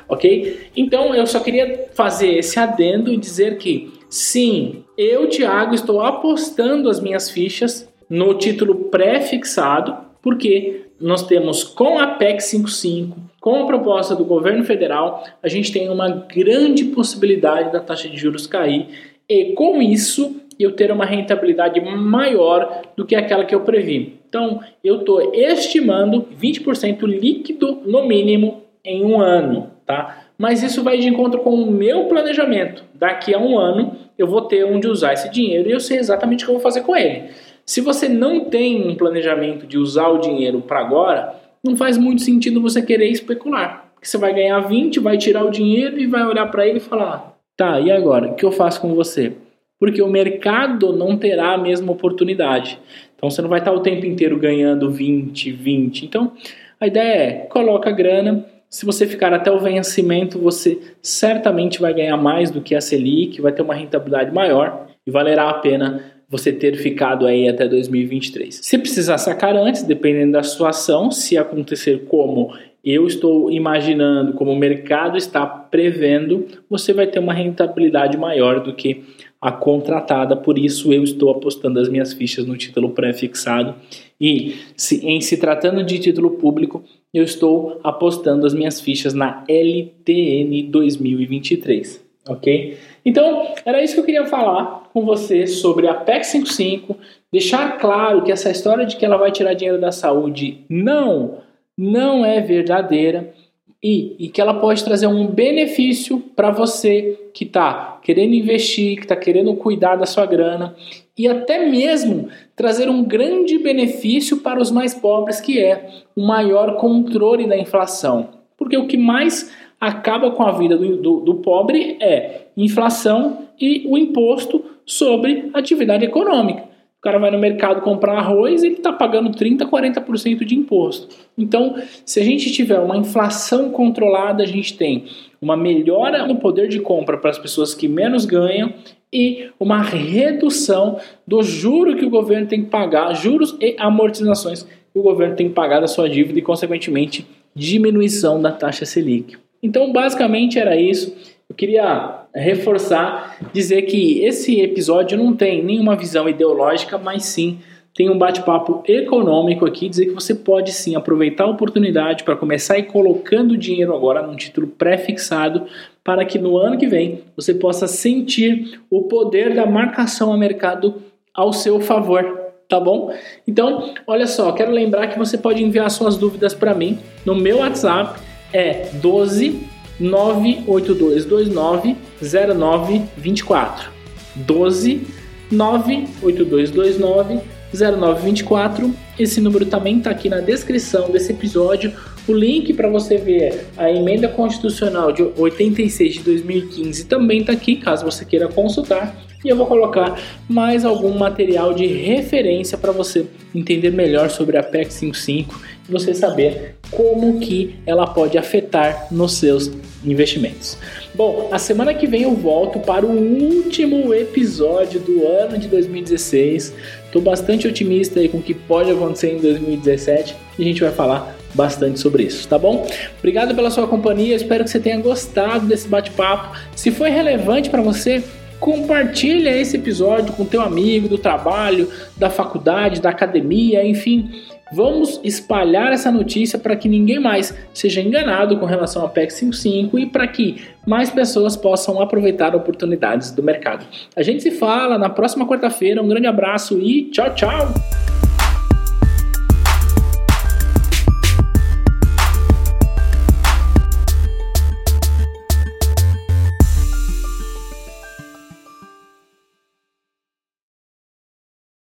Ok? 0.08 0.68
Então 0.76 1.14
eu 1.14 1.26
só 1.26 1.40
queria 1.40 1.88
fazer 1.94 2.34
esse 2.36 2.58
adendo 2.58 3.12
e 3.12 3.16
dizer 3.16 3.58
que 3.58 3.92
sim, 4.08 4.84
eu, 4.96 5.28
Thiago, 5.28 5.74
estou 5.74 6.00
apostando 6.00 6.88
as 6.88 7.00
minhas 7.00 7.30
fichas 7.30 7.88
no 8.08 8.34
título 8.34 8.86
pré-fixado, 8.90 9.96
porque 10.22 10.86
nós 11.00 11.26
temos 11.26 11.64
com 11.64 11.98
a 11.98 12.06
PEC 12.06 12.40
55, 12.40 13.20
com 13.46 13.62
a 13.62 13.64
proposta 13.64 14.12
do 14.16 14.24
governo 14.24 14.64
federal, 14.64 15.22
a 15.40 15.46
gente 15.46 15.70
tem 15.70 15.88
uma 15.88 16.08
grande 16.08 16.86
possibilidade 16.86 17.70
da 17.70 17.78
taxa 17.78 18.08
de 18.08 18.16
juros 18.16 18.44
cair 18.44 18.88
e 19.28 19.52
com 19.52 19.80
isso 19.80 20.40
eu 20.58 20.72
ter 20.72 20.90
uma 20.90 21.04
rentabilidade 21.04 21.80
maior 21.80 22.82
do 22.96 23.06
que 23.06 23.14
aquela 23.14 23.44
que 23.44 23.54
eu 23.54 23.60
previ. 23.60 24.18
Então, 24.28 24.58
eu 24.82 24.98
estou 24.98 25.32
estimando 25.32 26.26
20% 26.36 27.02
líquido 27.02 27.82
no 27.86 28.04
mínimo 28.04 28.62
em 28.84 29.04
um 29.04 29.20
ano, 29.20 29.70
tá? 29.86 30.24
Mas 30.36 30.64
isso 30.64 30.82
vai 30.82 30.98
de 30.98 31.06
encontro 31.06 31.38
com 31.38 31.54
o 31.54 31.70
meu 31.70 32.06
planejamento. 32.06 32.82
Daqui 32.94 33.32
a 33.32 33.38
um 33.38 33.56
ano 33.56 33.94
eu 34.18 34.26
vou 34.26 34.42
ter 34.42 34.64
onde 34.64 34.88
usar 34.88 35.12
esse 35.12 35.30
dinheiro 35.30 35.68
e 35.68 35.72
eu 35.72 35.78
sei 35.78 35.98
exatamente 35.98 36.42
o 36.42 36.46
que 36.46 36.50
eu 36.50 36.56
vou 36.56 36.62
fazer 36.64 36.80
com 36.80 36.96
ele. 36.96 37.30
Se 37.64 37.80
você 37.80 38.08
não 38.08 38.46
tem 38.46 38.88
um 38.88 38.96
planejamento 38.96 39.68
de 39.68 39.78
usar 39.78 40.08
o 40.08 40.18
dinheiro 40.18 40.62
para 40.62 40.80
agora, 40.80 41.45
não 41.66 41.76
faz 41.76 41.98
muito 41.98 42.22
sentido 42.22 42.60
você 42.60 42.80
querer 42.80 43.08
especular. 43.08 43.90
Porque 43.94 44.06
você 44.06 44.18
vai 44.18 44.32
ganhar 44.32 44.60
20, 44.60 45.00
vai 45.00 45.18
tirar 45.18 45.44
o 45.44 45.50
dinheiro 45.50 45.98
e 45.98 46.06
vai 46.06 46.24
olhar 46.24 46.46
para 46.46 46.66
ele 46.66 46.78
e 46.78 46.80
falar: 46.80 47.36
tá, 47.56 47.80
e 47.80 47.90
agora? 47.90 48.28
O 48.28 48.34
que 48.34 48.44
eu 48.44 48.52
faço 48.52 48.80
com 48.80 48.94
você? 48.94 49.32
Porque 49.78 50.00
o 50.00 50.08
mercado 50.08 50.92
não 50.92 51.16
terá 51.16 51.52
a 51.52 51.58
mesma 51.58 51.92
oportunidade. 51.92 52.78
Então 53.14 53.30
você 53.30 53.42
não 53.42 53.48
vai 53.48 53.58
estar 53.58 53.72
o 53.72 53.80
tempo 53.80 54.06
inteiro 54.06 54.38
ganhando 54.38 54.90
20, 54.90 55.52
20. 55.52 56.06
Então 56.06 56.32
a 56.80 56.86
ideia 56.86 57.14
é: 57.14 57.32
coloca 57.50 57.90
a 57.90 57.92
grana. 57.92 58.46
Se 58.68 58.84
você 58.84 59.06
ficar 59.06 59.32
até 59.32 59.50
o 59.50 59.60
vencimento, 59.60 60.38
você 60.38 60.78
certamente 61.00 61.80
vai 61.80 61.94
ganhar 61.94 62.16
mais 62.16 62.50
do 62.50 62.60
que 62.60 62.74
a 62.74 62.80
Selic, 62.80 63.40
vai 63.40 63.52
ter 63.52 63.62
uma 63.62 63.74
rentabilidade 63.74 64.34
maior 64.34 64.88
e 65.06 65.10
valerá 65.10 65.48
a 65.48 65.54
pena 65.54 66.15
você 66.28 66.52
ter 66.52 66.76
ficado 66.76 67.26
aí 67.26 67.48
até 67.48 67.68
2023. 67.68 68.60
Se 68.62 68.78
precisar 68.78 69.18
sacar 69.18 69.56
antes, 69.56 69.82
dependendo 69.82 70.32
da 70.32 70.42
situação, 70.42 71.10
se 71.10 71.36
acontecer 71.38 72.04
como 72.06 72.52
eu 72.84 73.06
estou 73.06 73.50
imaginando, 73.50 74.32
como 74.34 74.52
o 74.52 74.56
mercado 74.56 75.18
está 75.18 75.44
prevendo, 75.44 76.46
você 76.70 76.92
vai 76.92 77.06
ter 77.06 77.18
uma 77.18 77.34
rentabilidade 77.34 78.16
maior 78.16 78.60
do 78.60 78.72
que 78.72 79.02
a 79.40 79.50
contratada, 79.52 80.36
por 80.36 80.58
isso 80.58 80.92
eu 80.92 81.02
estou 81.02 81.30
apostando 81.30 81.78
as 81.78 81.88
minhas 81.88 82.12
fichas 82.12 82.46
no 82.46 82.56
título 82.56 82.90
pré-fixado 82.90 83.74
e 84.20 84.56
se, 84.76 85.04
em 85.06 85.20
se 85.20 85.36
tratando 85.36 85.82
de 85.82 85.98
título 85.98 86.32
público, 86.32 86.82
eu 87.12 87.22
estou 87.22 87.80
apostando 87.82 88.46
as 88.46 88.54
minhas 88.54 88.80
fichas 88.80 89.14
na 89.14 89.44
LTN 89.48 90.70
2023, 90.70 92.04
ok? 92.28 92.76
Então, 93.06 93.54
era 93.64 93.80
isso 93.84 93.94
que 93.94 94.00
eu 94.00 94.04
queria 94.04 94.26
falar 94.26 94.90
com 94.92 95.04
você 95.04 95.46
sobre 95.46 95.86
a 95.86 95.94
PEC 95.94 96.26
55, 96.26 96.96
deixar 97.32 97.78
claro 97.78 98.24
que 98.24 98.32
essa 98.32 98.50
história 98.50 98.84
de 98.84 98.96
que 98.96 99.04
ela 99.06 99.16
vai 99.16 99.30
tirar 99.30 99.54
dinheiro 99.54 99.80
da 99.80 99.92
saúde 99.92 100.64
não, 100.68 101.38
não 101.78 102.26
é 102.26 102.40
verdadeira 102.40 103.32
e, 103.80 104.16
e 104.18 104.28
que 104.28 104.40
ela 104.40 104.54
pode 104.54 104.82
trazer 104.82 105.06
um 105.06 105.28
benefício 105.28 106.18
para 106.34 106.50
você 106.50 107.16
que 107.32 107.44
está 107.44 108.00
querendo 108.02 108.34
investir, 108.34 108.96
que 108.96 109.02
está 109.02 109.14
querendo 109.14 109.54
cuidar 109.54 109.94
da 109.94 110.06
sua 110.06 110.26
grana 110.26 110.74
e 111.16 111.28
até 111.28 111.64
mesmo 111.64 112.28
trazer 112.56 112.88
um 112.88 113.04
grande 113.04 113.56
benefício 113.56 114.38
para 114.38 114.60
os 114.60 114.72
mais 114.72 114.94
pobres, 114.94 115.40
que 115.40 115.60
é 115.60 115.90
o 116.16 116.26
maior 116.26 116.76
controle 116.76 117.46
da 117.46 117.56
inflação. 117.56 118.30
Porque 118.56 118.76
o 118.76 118.88
que 118.88 118.96
mais 118.96 119.52
acaba 119.80 120.30
com 120.30 120.42
a 120.42 120.52
vida 120.52 120.76
do, 120.76 120.96
do, 120.96 121.20
do 121.20 121.34
pobre 121.36 121.96
é 122.00 122.46
inflação 122.56 123.46
e 123.60 123.86
o 123.86 123.96
imposto 123.96 124.64
sobre 124.84 125.50
atividade 125.52 126.04
econômica. 126.04 126.64
O 126.98 127.02
cara 127.06 127.18
vai 127.18 127.30
no 127.30 127.38
mercado 127.38 127.82
comprar 127.82 128.18
arroz 128.18 128.62
e 128.62 128.66
ele 128.66 128.76
está 128.76 128.92
pagando 128.92 129.30
30%, 129.30 129.68
40% 129.68 130.44
de 130.44 130.56
imposto. 130.56 131.14
Então, 131.36 131.76
se 132.04 132.18
a 132.18 132.24
gente 132.24 132.50
tiver 132.50 132.80
uma 132.80 132.96
inflação 132.96 133.70
controlada, 133.70 134.42
a 134.42 134.46
gente 134.46 134.76
tem 134.76 135.04
uma 135.40 135.56
melhora 135.56 136.26
no 136.26 136.36
poder 136.36 136.68
de 136.68 136.80
compra 136.80 137.18
para 137.18 137.30
as 137.30 137.38
pessoas 137.38 137.74
que 137.74 137.86
menos 137.86 138.24
ganham 138.24 138.72
e 139.12 139.50
uma 139.60 139.82
redução 139.82 140.98
do 141.26 141.42
juro 141.42 141.96
que 141.96 142.04
o 142.04 142.10
governo 142.10 142.48
tem 142.48 142.64
que 142.64 142.70
pagar, 142.70 143.14
juros 143.14 143.56
e 143.60 143.76
amortizações 143.78 144.64
que 144.64 144.98
o 144.98 145.02
governo 145.02 145.36
tem 145.36 145.48
que 145.48 145.54
pagar 145.54 145.80
da 145.80 145.86
sua 145.86 146.08
dívida 146.08 146.38
e, 146.38 146.42
consequentemente, 146.42 147.26
diminuição 147.54 148.40
da 148.40 148.50
taxa 148.50 148.84
Selic. 148.84 149.36
Então, 149.66 149.92
basicamente 149.92 150.60
era 150.60 150.76
isso. 150.76 151.12
Eu 151.48 151.56
queria 151.56 152.20
reforçar, 152.32 153.36
dizer 153.52 153.82
que 153.82 154.24
esse 154.24 154.60
episódio 154.60 155.18
não 155.18 155.34
tem 155.34 155.64
nenhuma 155.64 155.96
visão 155.96 156.28
ideológica, 156.28 156.96
mas 156.96 157.24
sim 157.24 157.58
tem 157.92 158.10
um 158.10 158.18
bate-papo 158.18 158.82
econômico 158.86 159.64
aqui, 159.64 159.88
dizer 159.88 160.06
que 160.06 160.12
você 160.12 160.34
pode 160.34 160.70
sim 160.70 160.94
aproveitar 160.94 161.44
a 161.44 161.50
oportunidade 161.50 162.24
para 162.24 162.36
começar 162.36 162.74
a 162.74 162.78
ir 162.78 162.84
colocando 162.84 163.56
dinheiro 163.56 163.94
agora 163.94 164.24
num 164.24 164.36
título 164.36 164.66
pré-fixado, 164.66 165.66
para 166.04 166.24
que 166.24 166.38
no 166.38 166.58
ano 166.58 166.76
que 166.76 166.86
vem 166.86 167.22
você 167.34 167.54
possa 167.54 167.86
sentir 167.86 168.78
o 168.90 169.04
poder 169.04 169.54
da 169.54 169.64
marcação 169.64 170.32
a 170.32 170.36
mercado 170.36 171.02
ao 171.34 171.52
seu 171.52 171.80
favor 171.80 172.46
tá 172.68 172.80
bom? 172.80 173.14
Então, 173.46 173.94
olha 174.06 174.26
só, 174.26 174.50
quero 174.50 174.72
lembrar 174.72 175.06
que 175.06 175.16
você 175.16 175.38
pode 175.38 175.62
enviar 175.62 175.88
suas 175.88 176.16
dúvidas 176.16 176.52
para 176.52 176.74
mim 176.74 176.98
no 177.24 177.32
meu 177.32 177.58
WhatsApp 177.58 178.20
é 178.56 178.90
12 178.94 179.60
98229 179.98 181.96
0924. 182.20 183.90
12 184.34 185.06
98229 185.50 187.40
0924. 187.72 188.94
Esse 189.18 189.40
número 189.40 189.66
também 189.66 189.98
está 189.98 190.10
aqui 190.10 190.28
na 190.28 190.40
descrição 190.40 191.10
desse 191.10 191.32
episódio. 191.32 191.92
O 192.28 192.32
link 192.32 192.72
para 192.74 192.88
você 192.88 193.16
ver 193.16 193.66
a 193.76 193.90
emenda 193.90 194.28
constitucional 194.28 195.12
de 195.12 195.22
86 195.22 196.14
de 196.14 196.20
2015 196.20 197.04
também 197.06 197.40
está 197.40 197.52
aqui, 197.52 197.76
caso 197.76 198.04
você 198.04 198.24
queira 198.24 198.48
consultar 198.48 199.14
e 199.44 199.48
eu 199.48 199.56
vou 199.56 199.66
colocar 199.66 200.18
mais 200.48 200.84
algum 200.84 201.16
material 201.16 201.72
de 201.72 201.86
referência 201.86 202.76
para 202.76 202.90
você 202.90 203.26
entender 203.54 203.90
melhor 203.90 204.28
sobre 204.28 204.56
a 204.56 204.62
PEC 204.62 204.92
55 204.92 205.60
e 205.75 205.75
você 205.88 206.14
saber 206.14 206.76
como 206.90 207.38
que 207.40 207.76
ela 207.86 208.06
pode 208.06 208.38
afetar 208.38 209.08
nos 209.10 209.32
seus 209.34 209.70
investimentos. 210.04 210.78
Bom, 211.14 211.48
a 211.50 211.58
semana 211.58 211.94
que 211.94 212.06
vem 212.06 212.22
eu 212.22 212.34
volto 212.34 212.78
para 212.78 213.04
o 213.04 213.10
último 213.10 214.12
episódio 214.14 215.00
do 215.00 215.26
ano 215.26 215.58
de 215.58 215.68
2016. 215.68 216.72
Estou 217.06 217.22
bastante 217.22 217.66
otimista 217.66 218.20
aí 218.20 218.28
com 218.28 218.38
o 218.38 218.42
que 218.42 218.54
pode 218.54 218.90
acontecer 218.90 219.32
em 219.32 219.38
2017 219.38 220.36
e 220.58 220.62
a 220.62 220.66
gente 220.66 220.80
vai 220.80 220.92
falar 220.92 221.36
bastante 221.54 221.98
sobre 221.98 222.24
isso, 222.24 222.46
tá 222.46 222.58
bom? 222.58 222.86
Obrigado 223.18 223.54
pela 223.54 223.70
sua 223.70 223.86
companhia, 223.86 224.36
espero 224.36 224.62
que 224.64 224.70
você 224.70 224.78
tenha 224.78 225.00
gostado 225.00 225.66
desse 225.66 225.88
bate-papo. 225.88 226.56
Se 226.74 226.90
foi 226.90 227.08
relevante 227.08 227.70
para 227.70 227.80
você, 227.80 228.22
Compartilha 228.58 229.50
esse 229.50 229.76
episódio 229.76 230.32
com 230.32 230.44
teu 230.44 230.62
amigo 230.62 231.08
do 231.08 231.18
trabalho, 231.18 231.90
da 232.16 232.30
faculdade, 232.30 233.02
da 233.02 233.10
academia, 233.10 233.86
enfim. 233.86 234.30
Vamos 234.72 235.20
espalhar 235.22 235.92
essa 235.92 236.10
notícia 236.10 236.58
para 236.58 236.74
que 236.74 236.88
ninguém 236.88 237.20
mais 237.20 237.56
seja 237.72 238.00
enganado 238.00 238.58
com 238.58 238.66
relação 238.66 239.04
à 239.04 239.08
PEC 239.08 239.32
55 239.32 239.98
e 239.98 240.06
para 240.06 240.26
que 240.26 240.64
mais 240.84 241.08
pessoas 241.08 241.56
possam 241.56 242.00
aproveitar 242.00 242.54
oportunidades 242.54 243.30
do 243.30 243.42
mercado. 243.42 243.86
A 244.16 244.22
gente 244.22 244.42
se 244.42 244.50
fala 244.50 244.98
na 244.98 245.08
próxima 245.08 245.46
quarta-feira. 245.46 246.02
Um 246.02 246.08
grande 246.08 246.26
abraço 246.26 246.80
e 246.80 247.04
tchau, 247.10 247.32
tchau! 247.34 248.15